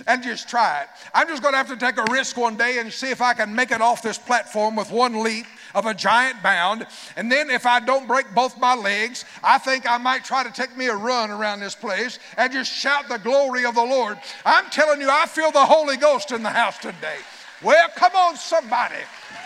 and 0.07 0.23
just 0.23 0.49
try 0.49 0.83
it. 0.83 0.89
I'm 1.13 1.27
just 1.27 1.43
going 1.43 1.55
to 1.55 1.59
have 1.59 1.69
to 1.71 1.77
take 1.77 1.97
a 1.97 2.05
risk 2.13 2.37
one 2.37 2.57
day 2.57 2.79
and 2.79 2.93
see 2.93 3.11
if 3.11 3.21
I 3.21 3.35
can 3.35 3.53
make 3.53 3.73
it 3.73 3.81
off 3.81 4.01
this 4.01 4.19
platform 4.19 4.77
with 4.77 4.93
one 4.93 5.25
leap 5.25 5.47
of 5.75 5.87
a 5.87 5.95
giant 5.95 6.43
bound. 6.43 6.87
And 7.17 7.31
then 7.31 7.51
if 7.51 7.67
I 7.67 7.81
don't 7.81 8.07
break 8.07 8.33
both 8.35 8.59
my 8.59 8.75
legs, 8.75 9.25
I 9.43 9.59
think 9.59 9.91
I 9.91 9.99
might 9.99 10.25
try 10.25 10.45
to 10.45 10.53
take 10.53 10.77
me 10.77 10.87
a 10.87 10.97
run 10.97 11.31
around 11.31 11.61
this 11.61 11.75
place 11.75 12.19
and 12.37 12.53
just 12.53 12.73
shout 12.73 13.09
the 13.09 13.19
glory 13.19 13.65
of 13.65 13.75
the 13.75 13.83
Lord. 13.83 14.19
I'm 14.45 14.71
telling 14.71 15.01
you, 15.01 15.09
I 15.11 15.27
feel 15.27 15.51
the 15.51 15.65
Holy 15.65 15.97
Ghost 15.97 16.33
in 16.33 16.43
the 16.43 16.51
house 16.51 16.79
today. 16.79 17.19
Well, 17.63 17.89
come 17.97 18.15
on, 18.15 18.37
somebody. 18.37 18.97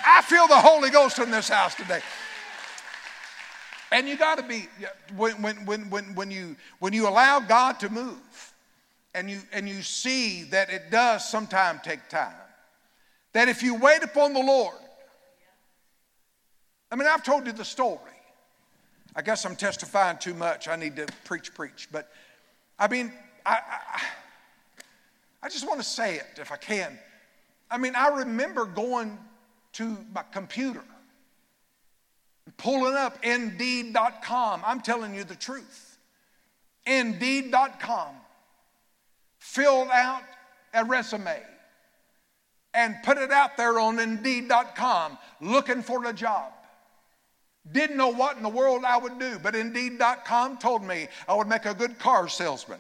I 0.04 0.22
feel 0.22 0.46
the 0.48 0.58
Holy 0.58 0.90
Ghost 0.90 1.18
in 1.18 1.30
this 1.30 1.48
house 1.48 1.74
today. 1.74 2.00
And 3.90 4.06
you 4.08 4.16
got 4.16 4.36
to 4.36 4.44
be, 4.44 4.68
when, 5.16 5.40
when, 5.40 5.64
when, 5.64 5.88
when, 5.88 6.14
when, 6.14 6.30
you, 6.30 6.56
when 6.78 6.92
you 6.92 7.08
allow 7.08 7.40
God 7.40 7.80
to 7.80 7.88
move 7.88 8.52
and 9.14 9.30
you, 9.30 9.40
and 9.52 9.68
you 9.68 9.82
see 9.82 10.44
that 10.44 10.68
it 10.68 10.90
does 10.90 11.28
sometimes 11.28 11.80
take 11.82 12.06
time, 12.08 12.34
that 13.32 13.48
if 13.48 13.62
you 13.62 13.74
wait 13.76 14.02
upon 14.02 14.34
the 14.34 14.40
Lord, 14.40 14.74
I 16.90 16.96
mean, 16.96 17.06
I've 17.06 17.22
told 17.22 17.46
you 17.46 17.52
the 17.52 17.64
story. 17.64 18.12
I 19.14 19.22
guess 19.22 19.44
I'm 19.44 19.56
testifying 19.56 20.18
too 20.18 20.34
much. 20.34 20.68
I 20.68 20.76
need 20.76 20.96
to 20.96 21.06
preach, 21.24 21.54
preach. 21.54 21.88
But 21.90 22.10
I 22.78 22.88
mean, 22.88 23.12
I, 23.44 23.58
I, 23.70 24.02
I 25.42 25.48
just 25.48 25.66
want 25.66 25.80
to 25.80 25.86
say 25.86 26.16
it 26.16 26.38
if 26.38 26.52
I 26.52 26.56
can. 26.56 26.98
I 27.70 27.78
mean, 27.78 27.94
I 27.96 28.08
remember 28.08 28.64
going 28.64 29.18
to 29.74 29.96
my 30.14 30.22
computer 30.32 30.82
pulling 32.56 32.94
up 32.94 33.24
Indeed.com. 33.24 34.62
I'm 34.64 34.80
telling 34.80 35.14
you 35.14 35.24
the 35.24 35.36
truth. 35.36 35.98
Indeed.com. 36.86 38.14
Filled 39.38 39.88
out 39.92 40.22
a 40.74 40.84
resume 40.84 41.40
and 42.74 42.96
put 43.04 43.18
it 43.18 43.30
out 43.30 43.56
there 43.56 43.78
on 43.78 43.98
Indeed.com 43.98 45.18
looking 45.40 45.82
for 45.82 46.04
a 46.06 46.12
job. 46.12 46.52
Didn't 47.72 47.96
know 47.96 48.08
what 48.08 48.36
in 48.36 48.42
the 48.42 48.48
world 48.48 48.84
I 48.84 48.96
would 48.96 49.18
do, 49.18 49.38
but 49.42 49.54
Indeed.com 49.54 50.58
told 50.58 50.82
me 50.82 51.08
I 51.28 51.34
would 51.34 51.48
make 51.48 51.66
a 51.66 51.74
good 51.74 51.98
car 51.98 52.28
salesman. 52.28 52.78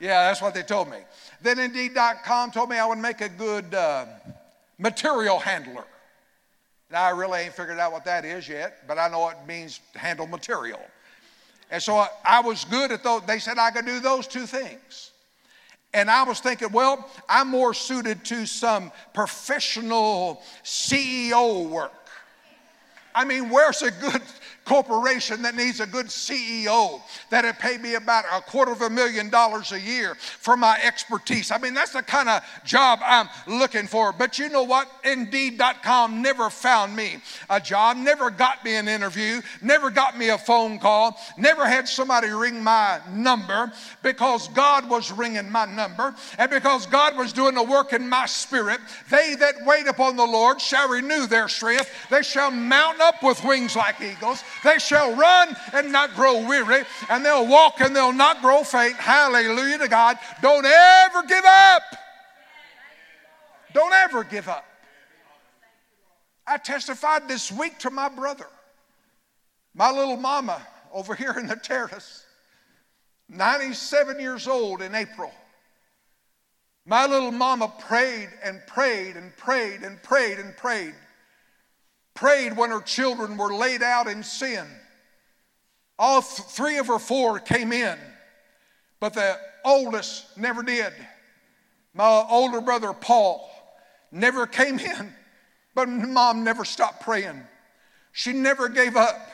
Yeah, 0.00 0.26
that's 0.28 0.42
what 0.42 0.52
they 0.52 0.62
told 0.62 0.90
me. 0.90 0.98
Then 1.42 1.58
Indeed.com 1.58 2.50
told 2.50 2.70
me 2.70 2.76
I 2.76 2.86
would 2.86 2.98
make 2.98 3.20
a 3.20 3.28
good 3.28 3.74
uh, 3.74 4.06
material 4.78 5.38
handler. 5.38 5.84
Now, 6.90 7.04
I 7.04 7.10
really 7.10 7.40
ain't 7.40 7.54
figured 7.54 7.78
out 7.78 7.92
what 7.92 8.04
that 8.04 8.24
is 8.24 8.48
yet, 8.48 8.86
but 8.86 8.98
I 8.98 9.08
know 9.08 9.28
it 9.28 9.36
means 9.46 9.80
handle 9.94 10.26
material. 10.26 10.80
And 11.70 11.82
so 11.82 11.96
I, 11.96 12.08
I 12.24 12.40
was 12.40 12.64
good 12.64 12.92
at 12.92 13.02
those. 13.02 13.22
They 13.22 13.38
said 13.38 13.58
I 13.58 13.70
could 13.70 13.86
do 13.86 14.00
those 14.00 14.26
two 14.26 14.46
things. 14.46 15.10
And 15.92 16.10
I 16.10 16.24
was 16.24 16.40
thinking, 16.40 16.70
well, 16.72 17.08
I'm 17.28 17.48
more 17.48 17.72
suited 17.72 18.24
to 18.26 18.46
some 18.46 18.92
professional 19.14 20.42
CEO 20.62 21.68
work. 21.68 21.92
I 23.16 23.24
mean, 23.24 23.48
where's 23.48 23.80
a 23.80 23.90
good 23.90 24.22
corporation 24.66 25.42
that 25.42 25.54
needs 25.54 25.80
a 25.80 25.86
good 25.86 26.06
CEO 26.06 27.00
that'll 27.30 27.52
pay 27.54 27.78
me 27.78 27.94
about 27.94 28.24
a 28.32 28.40
quarter 28.42 28.72
of 28.72 28.82
a 28.82 28.90
million 28.90 29.30
dollars 29.30 29.72
a 29.72 29.80
year 29.80 30.16
for 30.16 30.56
my 30.56 30.78
expertise. 30.82 31.50
I 31.50 31.58
mean, 31.58 31.72
that's 31.72 31.92
the 31.92 32.02
kind 32.02 32.28
of 32.28 32.42
job 32.64 32.98
I'm 33.02 33.28
looking 33.46 33.86
for. 33.86 34.12
But 34.12 34.38
you 34.38 34.48
know 34.48 34.64
what? 34.64 34.90
Indeed.com 35.04 36.20
never 36.20 36.50
found 36.50 36.94
me 36.94 37.18
a 37.48 37.60
job, 37.60 37.96
never 37.96 38.30
got 38.30 38.64
me 38.64 38.74
an 38.74 38.88
interview, 38.88 39.40
never 39.62 39.88
got 39.88 40.18
me 40.18 40.30
a 40.30 40.38
phone 40.38 40.78
call, 40.78 41.16
never 41.38 41.66
had 41.66 41.88
somebody 41.88 42.28
ring 42.28 42.62
my 42.62 43.00
number 43.12 43.72
because 44.02 44.48
God 44.48 44.90
was 44.90 45.12
ringing 45.12 45.50
my 45.50 45.64
number 45.64 46.14
and 46.38 46.50
because 46.50 46.86
God 46.86 47.16
was 47.16 47.32
doing 47.32 47.54
the 47.54 47.62
work 47.62 47.92
in 47.92 48.08
my 48.08 48.26
spirit. 48.26 48.80
They 49.10 49.36
that 49.36 49.64
wait 49.64 49.86
upon 49.86 50.16
the 50.16 50.24
Lord 50.24 50.60
shall 50.60 50.88
renew 50.88 51.26
their 51.26 51.48
strength, 51.48 51.90
they 52.10 52.22
shall 52.22 52.50
mount 52.50 53.00
up 53.00 53.22
with 53.22 53.42
wings 53.44 53.76
like 53.76 54.00
eagles. 54.00 54.42
They 54.64 54.78
shall 54.78 55.14
run 55.14 55.56
and 55.72 55.92
not 55.92 56.14
grow 56.14 56.46
weary, 56.46 56.84
and 57.08 57.24
they'll 57.24 57.46
walk 57.46 57.80
and 57.80 57.94
they'll 57.94 58.12
not 58.12 58.40
grow 58.40 58.64
faint. 58.64 58.96
Hallelujah 58.96 59.78
to 59.78 59.88
God. 59.88 60.18
Don't 60.42 60.64
ever 60.64 61.22
give 61.22 61.44
up. 61.44 61.82
Don't 63.72 63.92
ever 63.92 64.24
give 64.24 64.48
up. 64.48 64.64
I 66.46 66.58
testified 66.58 67.28
this 67.28 67.50
week 67.50 67.78
to 67.80 67.90
my 67.90 68.08
brother, 68.08 68.46
my 69.74 69.90
little 69.90 70.16
mama 70.16 70.64
over 70.92 71.14
here 71.14 71.34
in 71.38 71.46
the 71.46 71.56
terrace, 71.56 72.24
97 73.28 74.20
years 74.20 74.46
old 74.46 74.80
in 74.80 74.94
April. 74.94 75.32
My 76.86 77.06
little 77.06 77.32
mama 77.32 77.72
prayed 77.80 78.28
and 78.44 78.64
prayed 78.68 79.16
and 79.16 79.36
prayed 79.36 79.82
and 79.82 80.00
prayed 80.02 80.38
and 80.38 80.56
prayed 80.56 80.94
prayed 82.16 82.56
when 82.56 82.70
her 82.70 82.80
children 82.80 83.36
were 83.36 83.54
laid 83.54 83.82
out 83.82 84.08
in 84.08 84.22
sin. 84.22 84.66
All 85.98 86.22
th- 86.22 86.48
three 86.48 86.78
of 86.78 86.88
her 86.88 86.98
four 86.98 87.38
came 87.38 87.72
in, 87.72 87.98
but 88.98 89.14
the 89.14 89.38
oldest 89.64 90.36
never 90.36 90.62
did. 90.62 90.92
My 91.94 92.26
older 92.28 92.60
brother, 92.60 92.92
Paul, 92.92 93.48
never 94.10 94.46
came 94.46 94.78
in, 94.78 95.14
but 95.74 95.88
mom 95.88 96.44
never 96.44 96.64
stopped 96.64 97.02
praying. 97.02 97.42
She 98.12 98.32
never 98.32 98.68
gave 98.68 98.96
up, 98.96 99.30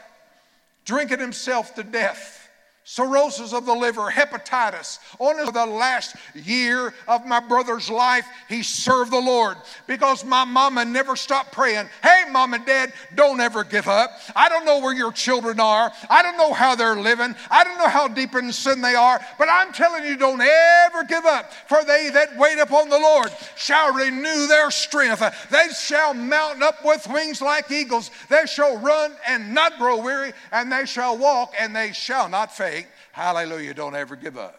drinking 0.85 1.21
himself 1.21 1.75
to 1.77 1.83
death 1.83 2.42
cirrhosis 2.85 3.53
of 3.53 3.65
the 3.65 3.73
liver, 3.73 4.11
hepatitis. 4.11 4.99
On 5.19 5.37
the 5.53 5.67
last 5.67 6.17
year 6.35 6.93
of 7.07 7.25
my 7.27 7.41
brother's 7.41 7.89
life, 7.89 8.27
he 8.49 8.63
served 8.63 9.13
the 9.13 9.21
Lord 9.21 9.57
because 9.87 10.25
my 10.25 10.45
mama 10.45 10.85
never 10.85 11.15
stopped 11.15 11.53
praying. 11.53 11.89
Hey, 12.03 12.25
mom 12.31 12.55
and 12.55 12.67
dad, 12.67 12.93
don't 13.15 13.41
ever 13.41 13.63
give 13.65 13.89
up. 13.89 14.11
I 14.35 14.49
don't 14.49 14.65
know 14.65 14.81
where 14.81 14.95
your 14.95 15.13
children 15.13 15.61
are. 15.61 15.93
I 16.11 16.23
don't 16.23 16.37
know 16.37 16.53
how 16.53 16.75
they're 16.75 16.97
living. 16.97 17.35
I 17.51 17.65
don't 17.65 17.79
know 17.79 17.89
how 17.89 18.09
deep 18.09 18.35
in 18.35 18.53
sin 18.53 18.81
they 18.81 18.95
are, 18.95 19.21
but 19.39 19.49
I'm 19.49 19.73
telling 19.73 20.05
you, 20.05 20.17
don't 20.17 20.41
ever 20.41 21.05
give 21.05 21.25
up. 21.25 21.53
For 21.69 21.85
they 21.85 22.11
that 22.11 22.37
wait 22.37 22.59
upon 22.59 22.89
the 22.89 22.99
Lord 22.99 23.31
shall 23.55 23.93
renew 23.95 24.47
their 24.49 24.71
strength. 24.71 25.23
They 25.51 25.69
shall 25.69 26.15
mount 26.15 26.63
up 26.63 26.85
with 26.85 27.07
wings 27.07 27.41
like 27.41 27.71
eagles. 27.71 28.11
They 28.29 28.47
shall 28.47 28.77
run 28.79 29.13
and 29.27 29.55
not 29.55 29.79
grow 29.79 30.03
weary, 30.03 30.33
and 30.51 30.71
they 30.73 30.87
shall 30.87 31.17
walk 31.17 31.55
and 31.59 31.75
they 31.75 31.93
shall 31.93 32.29
not 32.29 32.55
faint. 32.55 32.82
Hallelujah. 33.13 33.75
Don't 33.75 33.95
ever 33.95 34.17
give 34.17 34.39
up. 34.39 34.59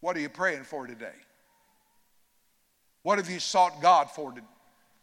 What 0.00 0.16
are 0.16 0.20
you 0.20 0.28
praying 0.28 0.64
for 0.64 0.86
today? 0.86 1.14
What 3.02 3.18
have 3.18 3.30
you 3.30 3.38
sought 3.38 3.80
God 3.80 4.10
for 4.10 4.34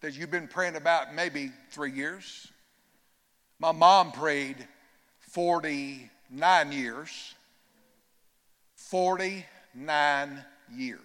that 0.02 0.13
you've 0.13 0.30
been 0.30 0.47
praying 0.47 0.76
about 0.76 1.15
maybe 1.15 1.52
three 1.71 1.91
years? 1.91 2.49
My 3.60 3.71
mom 3.71 4.12
prayed 4.12 4.67
49 5.19 6.71
years. 6.73 7.34
49 8.76 10.45
years. 10.76 10.99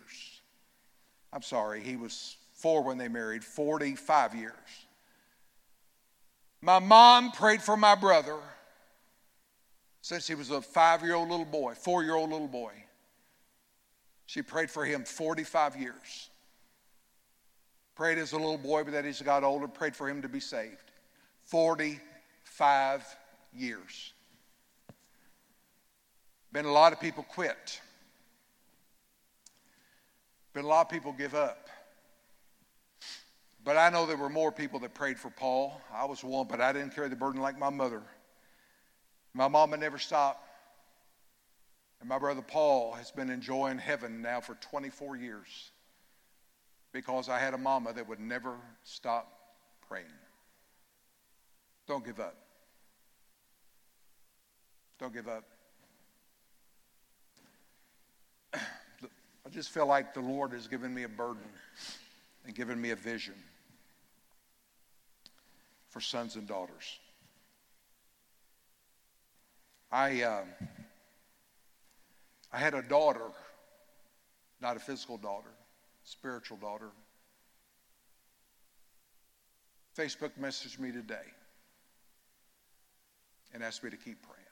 I'm 1.32 1.42
sorry, 1.42 1.80
he 1.82 1.94
was 1.96 2.36
four 2.54 2.82
when 2.82 2.98
they 2.98 3.08
married, 3.08 3.44
45 3.44 4.34
years. 4.34 4.52
My 6.60 6.80
mom 6.80 7.30
prayed 7.30 7.62
for 7.62 7.76
my 7.76 7.94
brother 7.94 8.36
since 10.08 10.26
he 10.26 10.34
was 10.34 10.48
a 10.48 10.62
five 10.62 11.02
year 11.02 11.14
old 11.14 11.28
little 11.28 11.44
boy, 11.44 11.74
four 11.74 12.02
year 12.02 12.14
old 12.14 12.30
little 12.30 12.48
boy. 12.48 12.72
She 14.24 14.40
prayed 14.40 14.70
for 14.70 14.86
him 14.86 15.04
45 15.04 15.76
years. 15.76 16.30
Prayed 17.94 18.16
as 18.16 18.32
a 18.32 18.36
little 18.36 18.56
boy, 18.56 18.84
but 18.84 18.94
that 18.94 19.04
he's 19.04 19.20
got 19.20 19.44
older, 19.44 19.68
prayed 19.68 19.94
for 19.94 20.08
him 20.08 20.22
to 20.22 20.28
be 20.28 20.40
saved. 20.40 20.92
45 21.44 23.04
years. 23.52 24.14
Been 26.52 26.64
a 26.64 26.72
lot 26.72 26.94
of 26.94 27.00
people 27.00 27.22
quit. 27.24 27.78
Been 30.54 30.64
a 30.64 30.68
lot 30.68 30.86
of 30.86 30.90
people 30.90 31.12
give 31.12 31.34
up. 31.34 31.68
But 33.62 33.76
I 33.76 33.90
know 33.90 34.06
there 34.06 34.16
were 34.16 34.30
more 34.30 34.52
people 34.52 34.80
that 34.80 34.94
prayed 34.94 35.18
for 35.18 35.28
Paul. 35.28 35.78
I 35.92 36.06
was 36.06 36.24
one, 36.24 36.46
but 36.48 36.62
I 36.62 36.72
didn't 36.72 36.94
carry 36.94 37.10
the 37.10 37.16
burden 37.16 37.42
like 37.42 37.58
my 37.58 37.68
mother. 37.68 38.02
My 39.34 39.48
mama 39.48 39.76
never 39.76 39.98
stopped. 39.98 40.44
And 42.00 42.08
my 42.08 42.18
brother 42.18 42.42
Paul 42.42 42.92
has 42.92 43.10
been 43.10 43.30
enjoying 43.30 43.78
heaven 43.78 44.22
now 44.22 44.40
for 44.40 44.54
24 44.54 45.16
years 45.16 45.70
because 46.92 47.28
I 47.28 47.38
had 47.38 47.54
a 47.54 47.58
mama 47.58 47.92
that 47.92 48.08
would 48.08 48.20
never 48.20 48.54
stop 48.84 49.32
praying. 49.88 50.06
Don't 51.86 52.04
give 52.04 52.20
up. 52.20 52.36
Don't 54.98 55.12
give 55.12 55.28
up. 55.28 55.44
I 58.54 59.48
just 59.50 59.70
feel 59.70 59.86
like 59.86 60.14
the 60.14 60.20
Lord 60.20 60.52
has 60.52 60.68
given 60.68 60.94
me 60.94 61.04
a 61.04 61.08
burden 61.08 61.42
and 62.44 62.54
given 62.54 62.80
me 62.80 62.90
a 62.90 62.96
vision 62.96 63.34
for 65.88 66.00
sons 66.00 66.36
and 66.36 66.46
daughters. 66.46 66.98
I, 69.90 70.22
uh, 70.22 70.44
I 72.52 72.58
had 72.58 72.74
a 72.74 72.82
daughter, 72.82 73.30
not 74.60 74.76
a 74.76 74.80
physical 74.80 75.16
daughter, 75.16 75.50
spiritual 76.04 76.58
daughter. 76.58 76.90
Facebook 79.96 80.30
messaged 80.40 80.78
me 80.78 80.92
today 80.92 81.16
and 83.54 83.62
asked 83.62 83.82
me 83.82 83.90
to 83.90 83.96
keep 83.96 84.22
praying. 84.22 84.44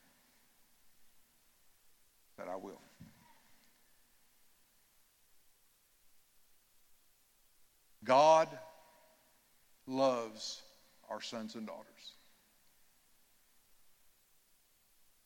That 2.39 2.49
I 2.49 2.57
will. 2.57 2.81
God 8.05 8.49
loves 9.87 10.63
our 11.11 11.21
sons 11.21 11.55
and 11.55 11.67
daughters. 11.67 11.87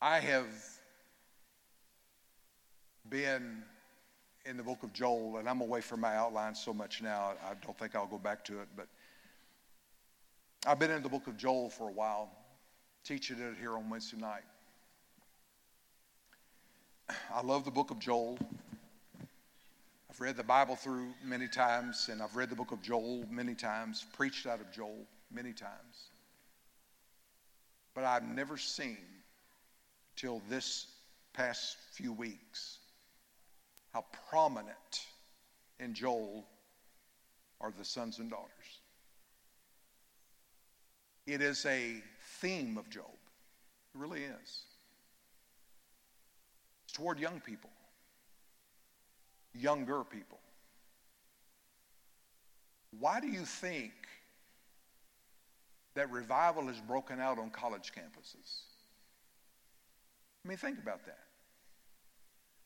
I 0.03 0.19
have 0.19 0.47
been 3.07 3.61
in 4.47 4.57
the 4.57 4.63
book 4.63 4.81
of 4.81 4.91
Joel, 4.93 5.37
and 5.37 5.47
I'm 5.47 5.61
away 5.61 5.81
from 5.81 5.99
my 5.99 6.15
outline 6.15 6.55
so 6.55 6.73
much 6.73 7.03
now, 7.03 7.33
I 7.47 7.53
don't 7.63 7.77
think 7.77 7.95
I'll 7.95 8.07
go 8.07 8.17
back 8.17 8.43
to 8.45 8.61
it, 8.61 8.67
but 8.75 8.87
I've 10.65 10.79
been 10.79 10.89
in 10.89 11.03
the 11.03 11.09
book 11.09 11.27
of 11.27 11.37
Joel 11.37 11.69
for 11.69 11.87
a 11.87 11.91
while, 11.91 12.31
teaching 13.03 13.37
it 13.39 13.57
here 13.59 13.77
on 13.77 13.91
Wednesday 13.91 14.17
night. 14.17 14.41
I 17.31 17.41
love 17.43 17.63
the 17.63 17.71
book 17.71 17.91
of 17.91 17.99
Joel. 17.99 18.39
I've 20.09 20.19
read 20.19 20.35
the 20.35 20.43
Bible 20.43 20.75
through 20.75 21.13
many 21.23 21.47
times, 21.47 22.09
and 22.11 22.23
I've 22.23 22.35
read 22.35 22.49
the 22.49 22.55
book 22.55 22.71
of 22.71 22.81
Joel 22.81 23.23
many 23.29 23.53
times, 23.53 24.03
preached 24.13 24.47
out 24.47 24.61
of 24.61 24.71
Joel 24.71 25.05
many 25.31 25.53
times. 25.53 26.09
But 27.93 28.03
I've 28.03 28.27
never 28.27 28.57
seen, 28.57 28.97
till 30.21 30.39
this 30.47 30.85
past 31.33 31.77
few 31.93 32.13
weeks, 32.13 32.77
how 33.91 34.05
prominent 34.29 35.07
in 35.79 35.95
Joel 35.95 36.45
are 37.59 37.73
the 37.75 37.83
sons 37.83 38.19
and 38.19 38.29
daughters. 38.29 38.51
It 41.25 41.41
is 41.41 41.65
a 41.65 41.95
theme 42.39 42.77
of 42.77 42.87
Joel. 42.87 43.17
It 43.95 43.99
really 43.99 44.21
is. 44.21 44.63
It's 46.85 46.93
toward 46.93 47.17
young 47.17 47.39
people, 47.39 47.71
younger 49.55 50.03
people. 50.03 50.39
Why 52.99 53.19
do 53.19 53.27
you 53.27 53.43
think 53.45 53.91
that 55.95 56.11
revival 56.11 56.69
is 56.69 56.79
broken 56.79 57.19
out 57.19 57.39
on 57.39 57.49
college 57.49 57.91
campuses? 57.97 58.70
Mean, 60.51 60.57
think 60.57 60.79
about 60.79 61.05
that. 61.05 61.19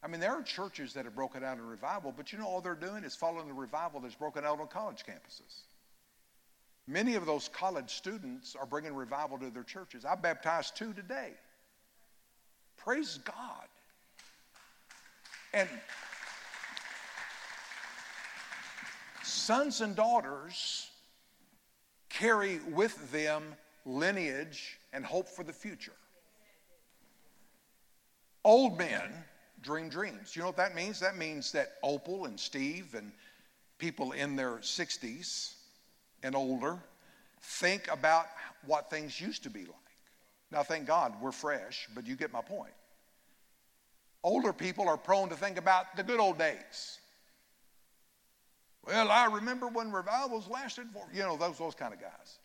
I 0.01 0.07
mean, 0.07 0.19
there 0.19 0.31
are 0.31 0.41
churches 0.41 0.93
that 0.93 1.05
have 1.05 1.13
broken 1.13 1.43
out 1.43 1.59
in 1.59 1.63
revival, 1.67 2.11
but 2.17 2.33
you 2.33 2.39
know, 2.39 2.47
all 2.47 2.59
they're 2.59 2.73
doing 2.73 3.03
is 3.03 3.15
following 3.15 3.47
the 3.47 3.53
revival 3.53 3.99
that's 3.99 4.15
broken 4.15 4.43
out 4.43 4.59
on 4.59 4.65
college 4.69 5.03
campuses. 5.07 5.65
Many 6.87 7.13
of 7.13 7.27
those 7.27 7.47
college 7.47 7.91
students 7.91 8.55
are 8.59 8.65
bringing 8.65 8.95
revival 8.95 9.37
to 9.37 9.51
their 9.51 9.61
churches. 9.61 10.03
I 10.03 10.15
baptized 10.15 10.75
two 10.75 10.93
today. 10.93 11.33
Praise 12.75 13.19
God. 13.23 13.67
And 15.53 15.69
sons 19.21 19.81
and 19.81 19.95
daughters 19.95 20.89
carry 22.09 22.61
with 22.71 23.11
them 23.11 23.43
lineage 23.85 24.79
and 24.91 25.05
hope 25.05 25.29
for 25.29 25.43
the 25.43 25.53
future. 25.53 25.93
Old 28.45 28.77
men 28.77 29.11
dream 29.61 29.89
dreams. 29.89 30.35
You 30.35 30.43
know 30.43 30.49
what 30.49 30.57
that 30.57 30.75
means? 30.75 30.99
That 30.99 31.17
means 31.17 31.51
that 31.53 31.73
Opal 31.81 32.25
and 32.25 32.39
Steve 32.39 32.93
and 32.95 33.11
people 33.79 34.11
in 34.11 34.35
their 34.35 34.57
60s 34.57 35.55
and 36.21 36.35
older 36.35 36.77
think 37.41 37.91
about 37.91 38.27
what 38.65 38.89
things 38.91 39.19
used 39.19 39.43
to 39.43 39.49
be 39.49 39.61
like. 39.61 39.69
Now, 40.51 40.61
thank 40.61 40.85
God 40.85 41.15
we're 41.19 41.31
fresh, 41.31 41.89
but 41.95 42.05
you 42.05 42.15
get 42.15 42.31
my 42.31 42.41
point. 42.41 42.73
Older 44.23 44.53
people 44.53 44.87
are 44.87 44.97
prone 44.97 45.29
to 45.29 45.35
think 45.35 45.57
about 45.57 45.95
the 45.97 46.03
good 46.03 46.19
old 46.19 46.37
days. 46.37 46.99
Well, 48.85 49.09
I 49.09 49.25
remember 49.25 49.67
when 49.67 49.91
revivals 49.91 50.47
lasted 50.47 50.87
for, 50.93 51.07
you 51.11 51.23
know, 51.23 51.35
those, 51.37 51.57
those 51.57 51.73
kind 51.73 51.93
of 51.93 51.99
guys. 51.99 52.37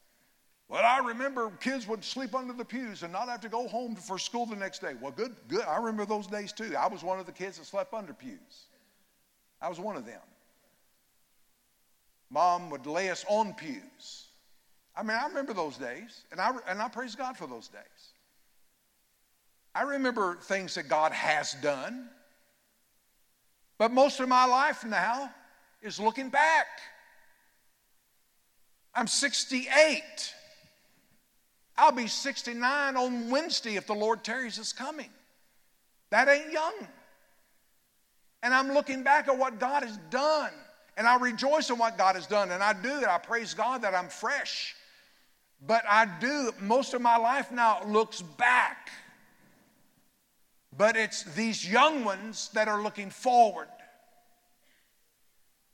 Well, 0.71 0.85
I 0.85 1.05
remember 1.05 1.51
kids 1.61 1.89
would 1.89 2.05
sleep 2.05 2.33
under 2.33 2.53
the 2.53 2.65
pews 2.65 3.03
and 3.03 3.13
not 3.13 3.29
have 3.29 3.41
to 3.41 3.49
go 3.49 3.67
home 3.67 3.97
for 3.97 4.21
school 4.21 4.47
the 4.47 4.55
next 4.55 4.79
day. 4.79 4.93
Well, 5.01 5.11
good, 5.11 5.35
good. 5.49 5.65
I 5.65 5.79
remember 5.79 6.07
those 6.07 6.29
days 6.29 6.53
too. 6.53 6.77
I 6.79 6.87
was 6.87 7.03
one 7.03 7.19
of 7.19 7.27
the 7.27 7.33
kids 7.33 7.59
that 7.59 7.67
slept 7.67 7.93
under 7.93 8.13
pews. 8.13 8.67
I 9.61 9.69
was 9.69 9.81
one 9.81 9.97
of 9.97 10.07
them. 10.07 10.21
Mom 12.31 12.71
would 12.71 12.87
lay 12.87 13.11
us 13.11 13.25
on 13.29 13.53
pews. 13.55 14.29
I 14.97 15.03
mean, 15.03 15.19
I 15.21 15.27
remember 15.27 15.53
those 15.53 15.77
days, 15.77 16.23
and 16.31 16.41
I, 16.41 16.53
and 16.69 16.81
I 16.81 16.89
praise 16.89 17.17
God 17.17 17.37
for 17.37 17.49
those 17.49 17.67
days. 17.67 18.13
I 19.75 19.83
remember 19.83 20.37
things 20.37 20.77
that 20.77 20.89
God 20.89 21.11
has 21.11 21.55
done, 21.55 22.09
but 23.77 23.91
most 23.91 24.21
of 24.21 24.29
my 24.29 24.45
life 24.45 24.85
now 24.85 25.33
is 25.83 25.99
looking 25.99 26.29
back. 26.29 26.67
I'm 28.95 29.09
68. 29.09 30.35
I'll 31.81 31.93
be 31.93 32.09
69 32.09 32.97
on 32.99 33.31
Wednesday 33.31 33.77
if 33.77 33.87
the 33.87 33.95
Lord 33.95 34.23
tarries 34.23 34.59
is 34.59 34.71
coming. 34.71 35.09
That 36.11 36.29
ain't 36.29 36.53
young. 36.53 36.75
And 38.43 38.53
I'm 38.53 38.73
looking 38.73 39.03
back 39.03 39.29
at 39.29 39.39
what 39.39 39.59
God 39.59 39.83
has 39.83 39.97
done. 40.11 40.53
And 40.99 41.09
I 41.09 41.17
rejoice 41.17 41.71
in 41.71 41.79
what 41.79 41.97
God 41.97 42.17
has 42.17 42.27
done. 42.27 42.51
And 42.51 42.63
I 42.63 42.75
do 42.75 43.01
that. 43.01 43.09
I 43.09 43.17
praise 43.17 43.55
God 43.55 43.81
that 43.81 43.95
I'm 43.95 44.09
fresh. 44.09 44.77
But 45.67 45.83
I 45.89 46.07
do, 46.21 46.53
most 46.61 46.93
of 46.93 47.01
my 47.01 47.17
life 47.17 47.51
now 47.51 47.83
looks 47.87 48.21
back. 48.21 48.91
But 50.77 50.97
it's 50.97 51.23
these 51.23 51.67
young 51.67 52.05
ones 52.05 52.51
that 52.53 52.69
are 52.69 52.83
looking 52.83 53.09
forward. 53.09 53.69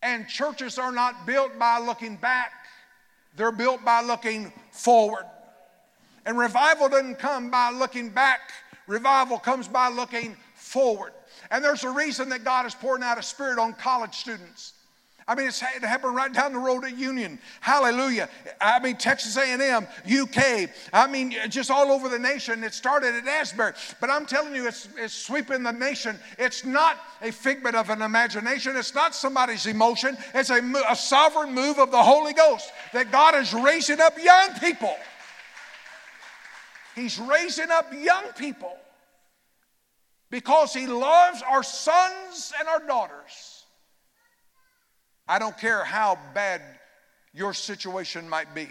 And 0.02 0.28
churches 0.28 0.78
are 0.78 0.92
not 0.92 1.26
built 1.26 1.58
by 1.58 1.80
looking 1.80 2.14
back, 2.14 2.52
they're 3.36 3.50
built 3.50 3.84
by 3.84 4.02
looking 4.02 4.52
forward. 4.70 5.26
And 6.26 6.36
revival 6.36 6.88
doesn't 6.88 7.18
come 7.18 7.50
by 7.50 7.70
looking 7.70 8.10
back, 8.10 8.40
revival 8.86 9.38
comes 9.38 9.68
by 9.68 9.88
looking 9.88 10.36
forward. 10.54 11.12
And 11.50 11.64
there's 11.64 11.84
a 11.84 11.90
reason 11.90 12.28
that 12.30 12.44
God 12.44 12.66
is 12.66 12.74
pouring 12.74 13.04
out 13.04 13.16
a 13.16 13.22
spirit 13.22 13.58
on 13.58 13.72
college 13.74 14.14
students. 14.14 14.72
I 15.28 15.34
mean, 15.34 15.48
it's 15.48 15.60
it 15.60 15.82
happened 15.82 16.14
right 16.14 16.32
down 16.32 16.52
the 16.52 16.58
road 16.60 16.84
at 16.84 16.96
Union. 16.96 17.40
Hallelujah. 17.60 18.28
I 18.60 18.78
mean, 18.78 18.96
Texas 18.96 19.36
A&M, 19.36 19.86
UK. 20.08 20.70
I 20.92 21.08
mean, 21.08 21.34
just 21.48 21.68
all 21.68 21.90
over 21.90 22.08
the 22.08 22.18
nation. 22.18 22.62
It 22.62 22.72
started 22.72 23.12
at 23.12 23.26
Asbury, 23.26 23.72
but 24.00 24.08
I'm 24.08 24.24
telling 24.24 24.54
you, 24.54 24.68
it's, 24.68 24.88
it's 24.96 25.14
sweeping 25.14 25.64
the 25.64 25.72
nation. 25.72 26.16
It's 26.38 26.64
not 26.64 26.98
a 27.22 27.32
figment 27.32 27.74
of 27.74 27.90
an 27.90 28.02
imagination. 28.02 28.76
It's 28.76 28.94
not 28.94 29.16
somebody's 29.16 29.66
emotion. 29.66 30.16
It's 30.32 30.50
a, 30.50 30.62
a 30.88 30.94
sovereign 30.94 31.52
move 31.52 31.80
of 31.80 31.90
the 31.90 32.02
Holy 32.02 32.32
Ghost 32.32 32.70
that 32.92 33.10
God 33.10 33.34
is 33.34 33.52
raising 33.52 34.00
up 34.00 34.16
young 34.22 34.50
people. 34.60 34.94
He's 36.96 37.18
raising 37.18 37.70
up 37.70 37.92
young 37.92 38.24
people 38.38 38.74
because 40.30 40.72
He 40.72 40.86
loves 40.86 41.42
our 41.42 41.62
sons 41.62 42.54
and 42.58 42.66
our 42.66 42.84
daughters. 42.84 43.64
I 45.28 45.38
don't 45.38 45.56
care 45.58 45.84
how 45.84 46.18
bad 46.32 46.62
your 47.34 47.52
situation 47.52 48.26
might 48.28 48.54
be. 48.54 48.68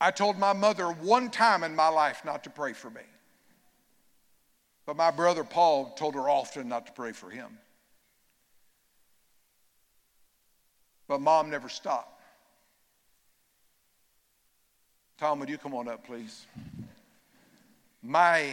I 0.00 0.10
told 0.10 0.38
my 0.38 0.54
mother 0.54 0.86
one 0.86 1.30
time 1.30 1.62
in 1.62 1.76
my 1.76 1.88
life 1.88 2.22
not 2.24 2.44
to 2.44 2.50
pray 2.50 2.72
for 2.72 2.88
me. 2.88 3.02
But 4.86 4.96
my 4.96 5.10
brother 5.10 5.44
Paul 5.44 5.90
told 5.90 6.14
her 6.14 6.28
often 6.28 6.68
not 6.68 6.86
to 6.86 6.92
pray 6.92 7.12
for 7.12 7.28
him. 7.28 7.58
But 11.06 11.20
mom 11.20 11.50
never 11.50 11.68
stopped. 11.68 12.15
Tom, 15.18 15.40
would 15.40 15.48
you 15.48 15.56
come 15.56 15.74
on 15.74 15.88
up, 15.88 16.06
please? 16.06 16.46
My 18.02 18.52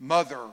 mother 0.00 0.46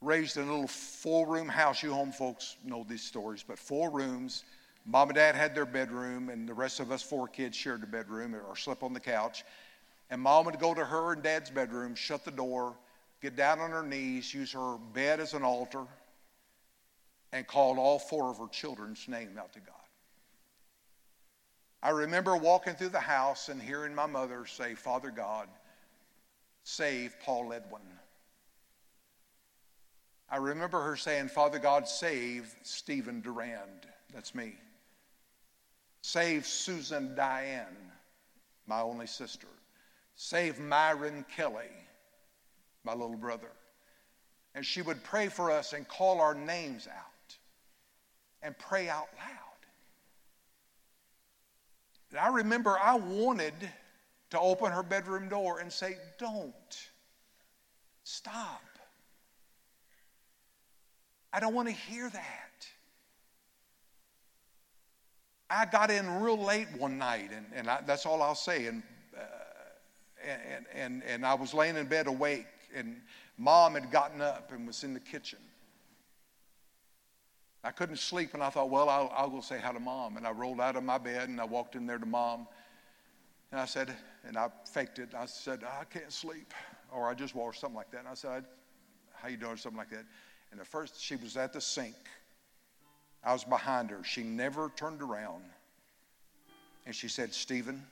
raised 0.00 0.38
in 0.38 0.44
a 0.48 0.50
little 0.50 0.66
four 0.66 1.26
room 1.26 1.46
house. 1.46 1.82
You 1.82 1.92
home 1.92 2.12
folks 2.12 2.56
know 2.64 2.86
these 2.88 3.02
stories, 3.02 3.44
but 3.46 3.58
four 3.58 3.90
rooms. 3.90 4.44
Mom 4.86 5.10
and 5.10 5.16
dad 5.16 5.34
had 5.34 5.54
their 5.54 5.66
bedroom, 5.66 6.30
and 6.30 6.48
the 6.48 6.54
rest 6.54 6.80
of 6.80 6.90
us 6.90 7.02
four 7.02 7.28
kids 7.28 7.54
shared 7.54 7.82
the 7.82 7.86
bedroom 7.86 8.34
or 8.34 8.56
slept 8.56 8.82
on 8.82 8.94
the 8.94 9.00
couch. 9.00 9.44
And 10.08 10.22
mom 10.22 10.46
would 10.46 10.58
go 10.58 10.72
to 10.72 10.84
her 10.84 11.12
and 11.12 11.22
dad's 11.22 11.50
bedroom, 11.50 11.94
shut 11.94 12.24
the 12.24 12.30
door, 12.30 12.74
get 13.20 13.36
down 13.36 13.60
on 13.60 13.70
her 13.70 13.82
knees, 13.82 14.32
use 14.32 14.52
her 14.52 14.78
bed 14.94 15.20
as 15.20 15.34
an 15.34 15.42
altar, 15.42 15.84
and 17.32 17.46
call 17.46 17.78
all 17.78 17.98
four 17.98 18.30
of 18.30 18.38
her 18.38 18.48
children's 18.48 19.06
name 19.08 19.36
out 19.38 19.52
to 19.52 19.60
God. 19.60 19.83
I 21.84 21.90
remember 21.90 22.34
walking 22.34 22.72
through 22.74 22.88
the 22.88 22.98
house 22.98 23.50
and 23.50 23.60
hearing 23.60 23.94
my 23.94 24.06
mother 24.06 24.46
say, 24.46 24.74
Father 24.74 25.10
God, 25.10 25.48
save 26.62 27.14
Paul 27.20 27.52
Edwin. 27.52 27.82
I 30.30 30.38
remember 30.38 30.80
her 30.80 30.96
saying, 30.96 31.28
Father 31.28 31.58
God, 31.58 31.86
save 31.86 32.54
Stephen 32.62 33.20
Durand. 33.20 33.86
That's 34.14 34.34
me. 34.34 34.54
Save 36.00 36.46
Susan 36.46 37.14
Diane, 37.14 37.76
my 38.66 38.80
only 38.80 39.06
sister. 39.06 39.48
Save 40.16 40.58
Myron 40.58 41.26
Kelly, 41.36 41.70
my 42.82 42.92
little 42.92 43.16
brother. 43.16 43.52
And 44.54 44.64
she 44.64 44.80
would 44.80 45.04
pray 45.04 45.28
for 45.28 45.50
us 45.50 45.74
and 45.74 45.86
call 45.86 46.22
our 46.22 46.34
names 46.34 46.88
out 46.88 47.36
and 48.42 48.56
pray 48.56 48.88
out 48.88 49.08
loud. 49.18 49.43
I 52.16 52.28
remember 52.28 52.78
I 52.78 52.96
wanted 52.96 53.54
to 54.30 54.40
open 54.40 54.72
her 54.72 54.82
bedroom 54.82 55.28
door 55.28 55.60
and 55.60 55.72
say, 55.72 55.96
Don't. 56.18 56.52
Stop. 58.04 58.62
I 61.32 61.40
don't 61.40 61.54
want 61.54 61.68
to 61.68 61.74
hear 61.74 62.08
that. 62.10 62.68
I 65.50 65.64
got 65.66 65.90
in 65.90 66.20
real 66.20 66.38
late 66.38 66.68
one 66.78 66.98
night, 66.98 67.30
and, 67.34 67.46
and 67.54 67.68
I, 67.68 67.80
that's 67.86 68.06
all 68.06 68.22
I'll 68.22 68.34
say. 68.34 68.66
And, 68.66 68.82
uh, 69.16 69.20
and, 70.24 70.66
and, 70.74 71.02
and 71.04 71.26
I 71.26 71.34
was 71.34 71.54
laying 71.54 71.76
in 71.76 71.86
bed 71.86 72.06
awake, 72.06 72.46
and 72.74 73.00
mom 73.38 73.74
had 73.74 73.90
gotten 73.90 74.20
up 74.20 74.52
and 74.52 74.66
was 74.66 74.84
in 74.84 74.94
the 74.94 75.00
kitchen. 75.00 75.38
I 77.64 77.70
couldn't 77.70 77.96
sleep, 77.96 78.34
and 78.34 78.42
I 78.42 78.50
thought, 78.50 78.68
well, 78.68 78.90
I'll, 78.90 79.10
I'll 79.16 79.30
go 79.30 79.40
say 79.40 79.58
hi 79.58 79.72
to 79.72 79.80
mom. 79.80 80.18
And 80.18 80.26
I 80.26 80.32
rolled 80.32 80.60
out 80.60 80.76
of 80.76 80.84
my 80.84 80.98
bed, 80.98 81.30
and 81.30 81.40
I 81.40 81.44
walked 81.44 81.76
in 81.76 81.86
there 81.86 81.96
to 81.96 82.04
mom. 82.04 82.46
And 83.50 83.58
I 83.58 83.64
said, 83.64 83.90
and 84.26 84.36
I 84.36 84.48
faked 84.66 84.98
it. 84.98 85.14
I 85.16 85.24
said, 85.24 85.64
I 85.64 85.84
can't 85.84 86.12
sleep. 86.12 86.52
Or 86.92 87.08
I 87.08 87.14
just 87.14 87.34
walked, 87.34 87.58
something 87.58 87.76
like 87.76 87.90
that. 87.92 88.00
And 88.00 88.08
I 88.08 88.14
said, 88.14 88.44
how 89.14 89.28
you 89.28 89.38
doing, 89.38 89.56
something 89.56 89.78
like 89.78 89.88
that. 89.90 90.04
And 90.52 90.60
at 90.60 90.66
first, 90.66 91.00
she 91.00 91.16
was 91.16 91.38
at 91.38 91.54
the 91.54 91.60
sink. 91.60 91.94
I 93.24 93.32
was 93.32 93.44
behind 93.44 93.88
her. 93.90 94.04
She 94.04 94.22
never 94.22 94.70
turned 94.76 95.00
around. 95.00 95.44
And 96.84 96.94
she 96.94 97.08
said, 97.08 97.32
Stephen, 97.32 97.82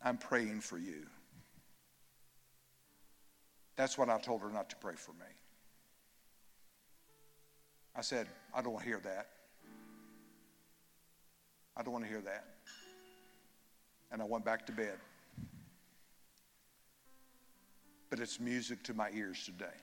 I'm 0.00 0.18
praying 0.18 0.60
for 0.60 0.78
you. 0.78 1.06
That's 3.74 3.98
what 3.98 4.08
I 4.08 4.20
told 4.20 4.42
her 4.42 4.50
not 4.50 4.70
to 4.70 4.76
pray 4.76 4.94
for 4.96 5.12
me. 5.12 5.26
I 7.94 8.00
said, 8.00 8.26
I 8.54 8.62
don't 8.62 8.72
want 8.72 8.84
to 8.84 8.90
hear 8.90 9.00
that. 9.04 9.28
I 11.76 11.82
don't 11.82 11.92
want 11.92 12.04
to 12.04 12.10
hear 12.10 12.20
that. 12.22 12.44
And 14.10 14.20
I 14.20 14.24
went 14.24 14.44
back 14.44 14.66
to 14.66 14.72
bed. 14.72 14.98
But 18.10 18.20
it's 18.20 18.40
music 18.40 18.82
to 18.84 18.94
my 18.94 19.10
ears 19.14 19.44
today. 19.44 19.74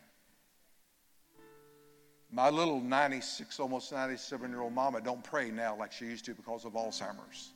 My 2.32 2.50
little 2.50 2.80
96, 2.80 3.60
almost 3.60 3.92
97 3.92 4.52
year 4.52 4.62
old 4.62 4.74
mama 4.74 5.02
don't 5.02 5.24
pray 5.24 5.50
now 5.50 5.76
like 5.76 5.92
she 5.92 6.06
used 6.06 6.26
to 6.26 6.36
because 6.36 6.64
of 6.64 6.74
Alzheimer's. 6.74 7.54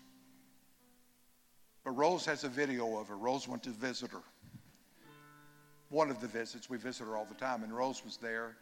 But 1.83 1.91
Rose 1.91 2.25
has 2.25 2.43
a 2.43 2.49
video 2.49 2.97
of 2.97 3.07
her. 3.09 3.17
Rose 3.17 3.47
went 3.47 3.61
to 3.63 3.69
visit 3.69 4.11
her. 4.11 4.23
One 5.89 6.09
of 6.09 6.21
the 6.21 6.27
visits, 6.27 6.71
we 6.71 6.77
visit 6.77 7.05
her 7.05 7.15
all 7.15 7.25
the 7.25 7.35
time, 7.35 7.63
and 7.63 7.75
Rose 7.75 8.03
was 8.03 8.17
there 8.17 8.57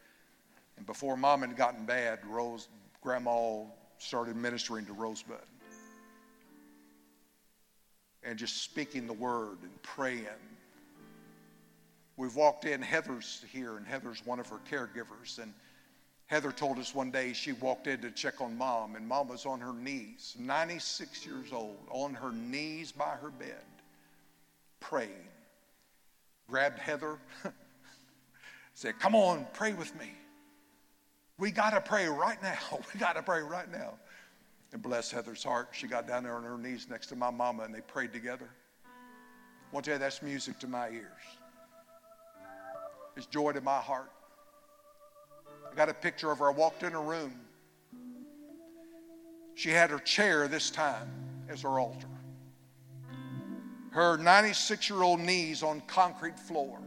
and 0.82 0.88
before 0.88 1.16
mom 1.16 1.42
had 1.42 1.56
gotten 1.56 1.86
bad, 1.86 2.26
Rose, 2.26 2.68
grandma 3.04 3.66
started 4.00 4.36
ministering 4.36 4.84
to 4.88 4.94
Rosebud. 4.94 5.38
And 8.24 8.40
just 8.40 8.64
speaking 8.64 9.06
the 9.06 9.14
word 9.14 9.60
and 9.62 9.84
praying. 9.84 10.26
We've 12.18 12.36
walked 12.36 12.66
in, 12.66 12.82
Heather's 12.82 13.46
here, 13.54 13.78
and 13.78 13.86
Heather's 13.86 14.26
one 14.26 14.40
of 14.40 14.48
her 14.50 14.58
caregivers. 14.72 15.38
And 15.38 15.54
Heather 16.26 16.52
told 16.52 16.80
us 16.80 16.96
one 16.96 17.12
day 17.12 17.34
she 17.34 17.52
walked 17.52 17.86
in 17.86 18.02
to 18.02 18.10
check 18.10 18.42
on 18.42 18.58
mom, 18.58 18.96
and 18.96 19.08
mom 19.08 19.28
was 19.28 19.46
on 19.46 19.60
her 19.60 19.74
knees, 19.74 20.36
96 20.40 21.28
years 21.28 21.54
old, 21.54 21.78
on 21.92 22.16
her 22.16 22.32
knees 22.32 22.92
by 22.92 23.12
her 23.22 23.30
bed, 23.30 23.66
praying. 24.80 25.28
Grabbed 26.50 26.80
Heather, 26.80 27.20
said, 28.74 28.98
Come 28.98 29.14
on, 29.14 29.46
pray 29.54 29.74
with 29.74 29.94
me. 30.00 30.10
We 31.42 31.50
got 31.50 31.72
to 31.72 31.82
pray 31.82 32.08
right 32.08 32.42
now. 32.44 32.60
We 32.94 33.00
got 33.00 33.16
to 33.16 33.24
pray 33.24 33.42
right 33.42 33.70
now. 33.72 33.96
And 34.74 34.82
bless 34.82 35.10
Heather's 35.10 35.44
heart. 35.44 35.70
She 35.72 35.88
got 35.88 36.08
down 36.08 36.24
there 36.24 36.36
on 36.36 36.44
her 36.44 36.56
knees 36.56 36.86
next 36.88 37.08
to 37.08 37.16
my 37.16 37.32
mama 37.32 37.64
and 37.64 37.74
they 37.74 37.82
prayed 37.82 38.14
together. 38.14 38.48
I 38.86 39.74
want 39.74 39.84
to 39.86 39.90
tell 39.90 39.96
you, 39.96 40.00
that's 40.00 40.22
music 40.22 40.60
to 40.60 40.68
my 40.68 40.90
ears. 40.90 41.08
It's 43.18 43.26
joy 43.26 43.54
to 43.54 43.62
my 43.62 43.80
heart. 43.80 44.12
I 45.70 45.76
got 45.76 45.90
a 45.90 45.96
picture 45.96 46.32
of 46.32 46.38
her. 46.38 46.48
I 46.48 46.54
walked 46.54 46.84
in 46.84 46.92
her 46.92 47.02
room. 47.02 47.34
She 49.56 49.72
had 49.72 49.90
her 49.90 50.00
chair 50.00 50.48
this 50.48 50.70
time 50.70 51.10
as 51.50 51.64
her 51.64 51.80
altar. 51.80 52.08
Her 53.90 54.16
96 54.16 54.92
year 54.92 55.02
old 55.02 55.20
knees 55.20 55.64
on 55.64 55.82
concrete 55.88 56.38
floor, 56.38 56.80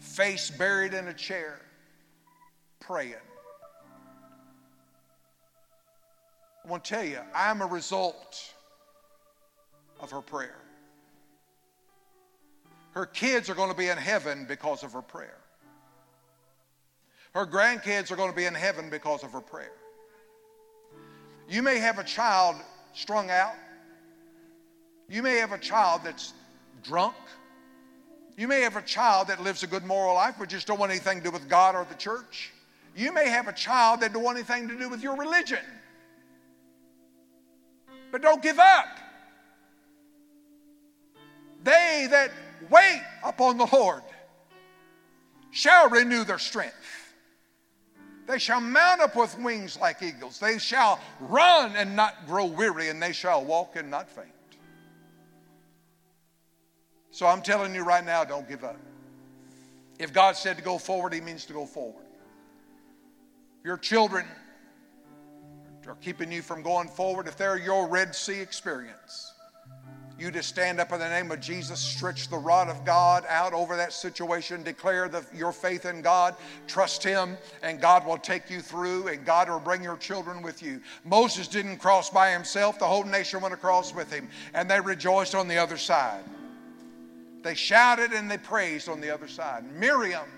face 0.00 0.50
buried 0.50 0.94
in 0.94 1.06
a 1.06 1.14
chair 1.14 1.60
praying. 2.86 3.14
I 6.64 6.70
want 6.70 6.84
to 6.84 6.94
tell 6.94 7.04
you, 7.04 7.18
I'm 7.34 7.60
a 7.60 7.66
result 7.66 8.54
of 10.00 10.10
her 10.10 10.22
prayer. 10.22 10.56
Her 12.92 13.06
kids 13.06 13.50
are 13.50 13.54
going 13.54 13.70
to 13.70 13.76
be 13.76 13.88
in 13.88 13.98
heaven 13.98 14.46
because 14.48 14.82
of 14.82 14.92
her 14.92 15.02
prayer. 15.02 15.38
Her 17.34 17.46
grandkids 17.46 18.10
are 18.12 18.16
going 18.16 18.30
to 18.30 18.36
be 18.36 18.44
in 18.44 18.54
heaven 18.54 18.88
because 18.88 19.24
of 19.24 19.32
her 19.32 19.40
prayer. 19.40 19.72
You 21.48 21.62
may 21.62 21.78
have 21.78 21.98
a 21.98 22.04
child 22.04 22.56
strung 22.94 23.30
out. 23.30 23.54
You 25.08 25.22
may 25.22 25.36
have 25.36 25.52
a 25.52 25.58
child 25.58 26.02
that's 26.04 26.32
drunk. 26.82 27.16
You 28.36 28.48
may 28.48 28.60
have 28.60 28.76
a 28.76 28.82
child 28.82 29.28
that 29.28 29.42
lives 29.42 29.62
a 29.62 29.66
good 29.66 29.84
moral 29.84 30.14
life 30.14 30.36
but 30.38 30.48
just 30.48 30.66
don't 30.66 30.78
want 30.78 30.90
anything 30.90 31.18
to 31.18 31.24
do 31.24 31.30
with 31.30 31.48
God 31.48 31.74
or 31.74 31.84
the 31.88 31.96
church. 31.96 32.52
You 32.96 33.12
may 33.12 33.28
have 33.28 33.48
a 33.48 33.52
child 33.52 34.00
that 34.00 34.12
don't 34.12 34.22
want 34.22 34.38
anything 34.38 34.68
to 34.68 34.78
do 34.78 34.88
with 34.88 35.02
your 35.02 35.16
religion. 35.16 35.64
But 38.12 38.22
don't 38.22 38.42
give 38.42 38.58
up. 38.58 39.00
They 41.64 42.06
that 42.10 42.30
wait 42.70 43.02
upon 43.24 43.58
the 43.58 43.66
Lord 43.72 44.02
shall 45.50 45.88
renew 45.88 46.24
their 46.24 46.38
strength. 46.38 46.74
They 48.26 48.38
shall 48.38 48.60
mount 48.60 49.00
up 49.00 49.16
with 49.16 49.36
wings 49.38 49.78
like 49.80 50.02
eagles. 50.02 50.38
They 50.38 50.58
shall 50.58 51.00
run 51.20 51.74
and 51.76 51.96
not 51.96 52.26
grow 52.26 52.46
weary, 52.46 52.88
and 52.88 53.02
they 53.02 53.12
shall 53.12 53.44
walk 53.44 53.76
and 53.76 53.90
not 53.90 54.08
faint. 54.08 54.28
So 57.10 57.26
I'm 57.26 57.42
telling 57.42 57.74
you 57.74 57.82
right 57.82 58.04
now, 58.04 58.24
don't 58.24 58.48
give 58.48 58.64
up. 58.64 58.78
If 59.98 60.12
God 60.12 60.36
said 60.36 60.56
to 60.56 60.62
go 60.62 60.78
forward, 60.78 61.12
He 61.12 61.20
means 61.20 61.44
to 61.46 61.52
go 61.52 61.66
forward 61.66 62.03
your 63.64 63.78
children 63.78 64.26
are 65.86 65.96
keeping 65.96 66.30
you 66.30 66.42
from 66.42 66.62
going 66.62 66.88
forward, 66.88 67.26
if 67.26 67.36
they're 67.36 67.58
your 67.58 67.88
Red 67.88 68.14
Sea 68.14 68.40
experience, 68.40 69.32
you 70.18 70.30
just 70.30 70.48
stand 70.48 70.80
up 70.80 70.92
in 70.92 70.98
the 70.98 71.08
name 71.08 71.30
of 71.30 71.40
Jesus, 71.40 71.80
stretch 71.80 72.28
the 72.28 72.38
rod 72.38 72.68
of 72.68 72.84
God 72.84 73.24
out 73.28 73.52
over 73.52 73.76
that 73.76 73.92
situation, 73.92 74.62
declare 74.62 75.08
the, 75.08 75.24
your 75.34 75.50
faith 75.50 75.86
in 75.86 76.02
God, 76.02 76.36
trust 76.66 77.02
Him, 77.02 77.36
and 77.62 77.80
God 77.80 78.06
will 78.06 78.18
take 78.18 78.48
you 78.48 78.60
through, 78.60 79.08
and 79.08 79.24
God 79.26 79.48
will 79.48 79.60
bring 79.60 79.82
your 79.82 79.96
children 79.96 80.40
with 80.40 80.62
you. 80.62 80.80
Moses 81.04 81.48
didn't 81.48 81.78
cross 81.78 82.08
by 82.10 82.30
himself, 82.30 82.78
the 82.78 82.86
whole 82.86 83.04
nation 83.04 83.40
went 83.40 83.54
across 83.54 83.94
with 83.94 84.12
him, 84.12 84.28
and 84.54 84.70
they 84.70 84.80
rejoiced 84.80 85.34
on 85.34 85.48
the 85.48 85.58
other 85.58 85.76
side. 85.76 86.24
They 87.42 87.54
shouted 87.54 88.12
and 88.12 88.30
they 88.30 88.38
praised 88.38 88.88
on 88.88 89.00
the 89.00 89.10
other 89.10 89.28
side. 89.28 89.64
Miriam, 89.78 90.28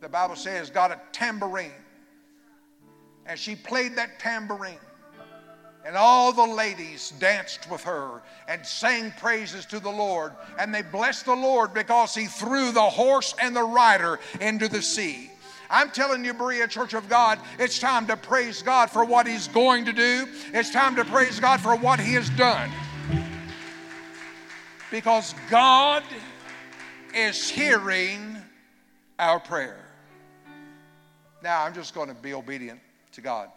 the 0.00 0.08
Bible 0.08 0.36
says, 0.36 0.70
got 0.70 0.92
a 0.92 1.00
tambourine 1.10 1.72
and 3.30 3.38
she 3.38 3.54
played 3.54 3.94
that 3.94 4.18
tambourine. 4.18 4.74
And 5.86 5.96
all 5.96 6.32
the 6.32 6.44
ladies 6.44 7.12
danced 7.20 7.70
with 7.70 7.82
her 7.84 8.22
and 8.48 8.66
sang 8.66 9.12
praises 9.18 9.64
to 9.66 9.78
the 9.78 9.88
Lord. 9.88 10.32
And 10.58 10.74
they 10.74 10.82
blessed 10.82 11.26
the 11.26 11.36
Lord 11.36 11.72
because 11.72 12.12
he 12.12 12.26
threw 12.26 12.72
the 12.72 12.82
horse 12.82 13.36
and 13.40 13.54
the 13.54 13.62
rider 13.62 14.18
into 14.40 14.66
the 14.66 14.82
sea. 14.82 15.30
I'm 15.70 15.90
telling 15.90 16.24
you, 16.24 16.34
Berea 16.34 16.66
Church 16.66 16.92
of 16.92 17.08
God, 17.08 17.38
it's 17.60 17.78
time 17.78 18.08
to 18.08 18.16
praise 18.16 18.62
God 18.62 18.90
for 18.90 19.04
what 19.04 19.28
He's 19.28 19.46
going 19.46 19.84
to 19.84 19.92
do. 19.92 20.26
It's 20.52 20.72
time 20.72 20.96
to 20.96 21.04
praise 21.04 21.38
God 21.38 21.60
for 21.60 21.76
what 21.76 22.00
He 22.00 22.14
has 22.14 22.28
done. 22.30 22.68
Because 24.90 25.36
God 25.48 26.02
is 27.14 27.48
hearing 27.48 28.36
our 29.20 29.38
prayer. 29.38 29.78
Now, 31.44 31.62
I'm 31.62 31.72
just 31.72 31.94
going 31.94 32.08
to 32.08 32.14
be 32.14 32.34
obedient 32.34 32.80
to 33.12 33.20
God. 33.20 33.50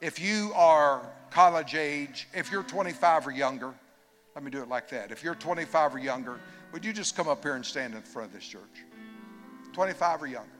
If 0.00 0.18
you 0.18 0.52
are 0.54 1.10
college 1.30 1.74
age, 1.74 2.28
if 2.32 2.50
you're 2.50 2.62
25 2.62 3.26
or 3.26 3.30
younger, 3.30 3.74
let 4.34 4.44
me 4.44 4.50
do 4.50 4.62
it 4.62 4.68
like 4.68 4.88
that. 4.90 5.10
If 5.10 5.22
you're 5.22 5.34
25 5.34 5.94
or 5.94 5.98
younger, 5.98 6.40
would 6.72 6.84
you 6.84 6.92
just 6.92 7.16
come 7.16 7.28
up 7.28 7.42
here 7.42 7.54
and 7.54 7.64
stand 7.64 7.94
in 7.94 8.02
front 8.02 8.28
of 8.28 8.34
this 8.34 8.46
church? 8.46 8.84
25 9.72 10.22
or 10.22 10.26
younger. 10.26 10.59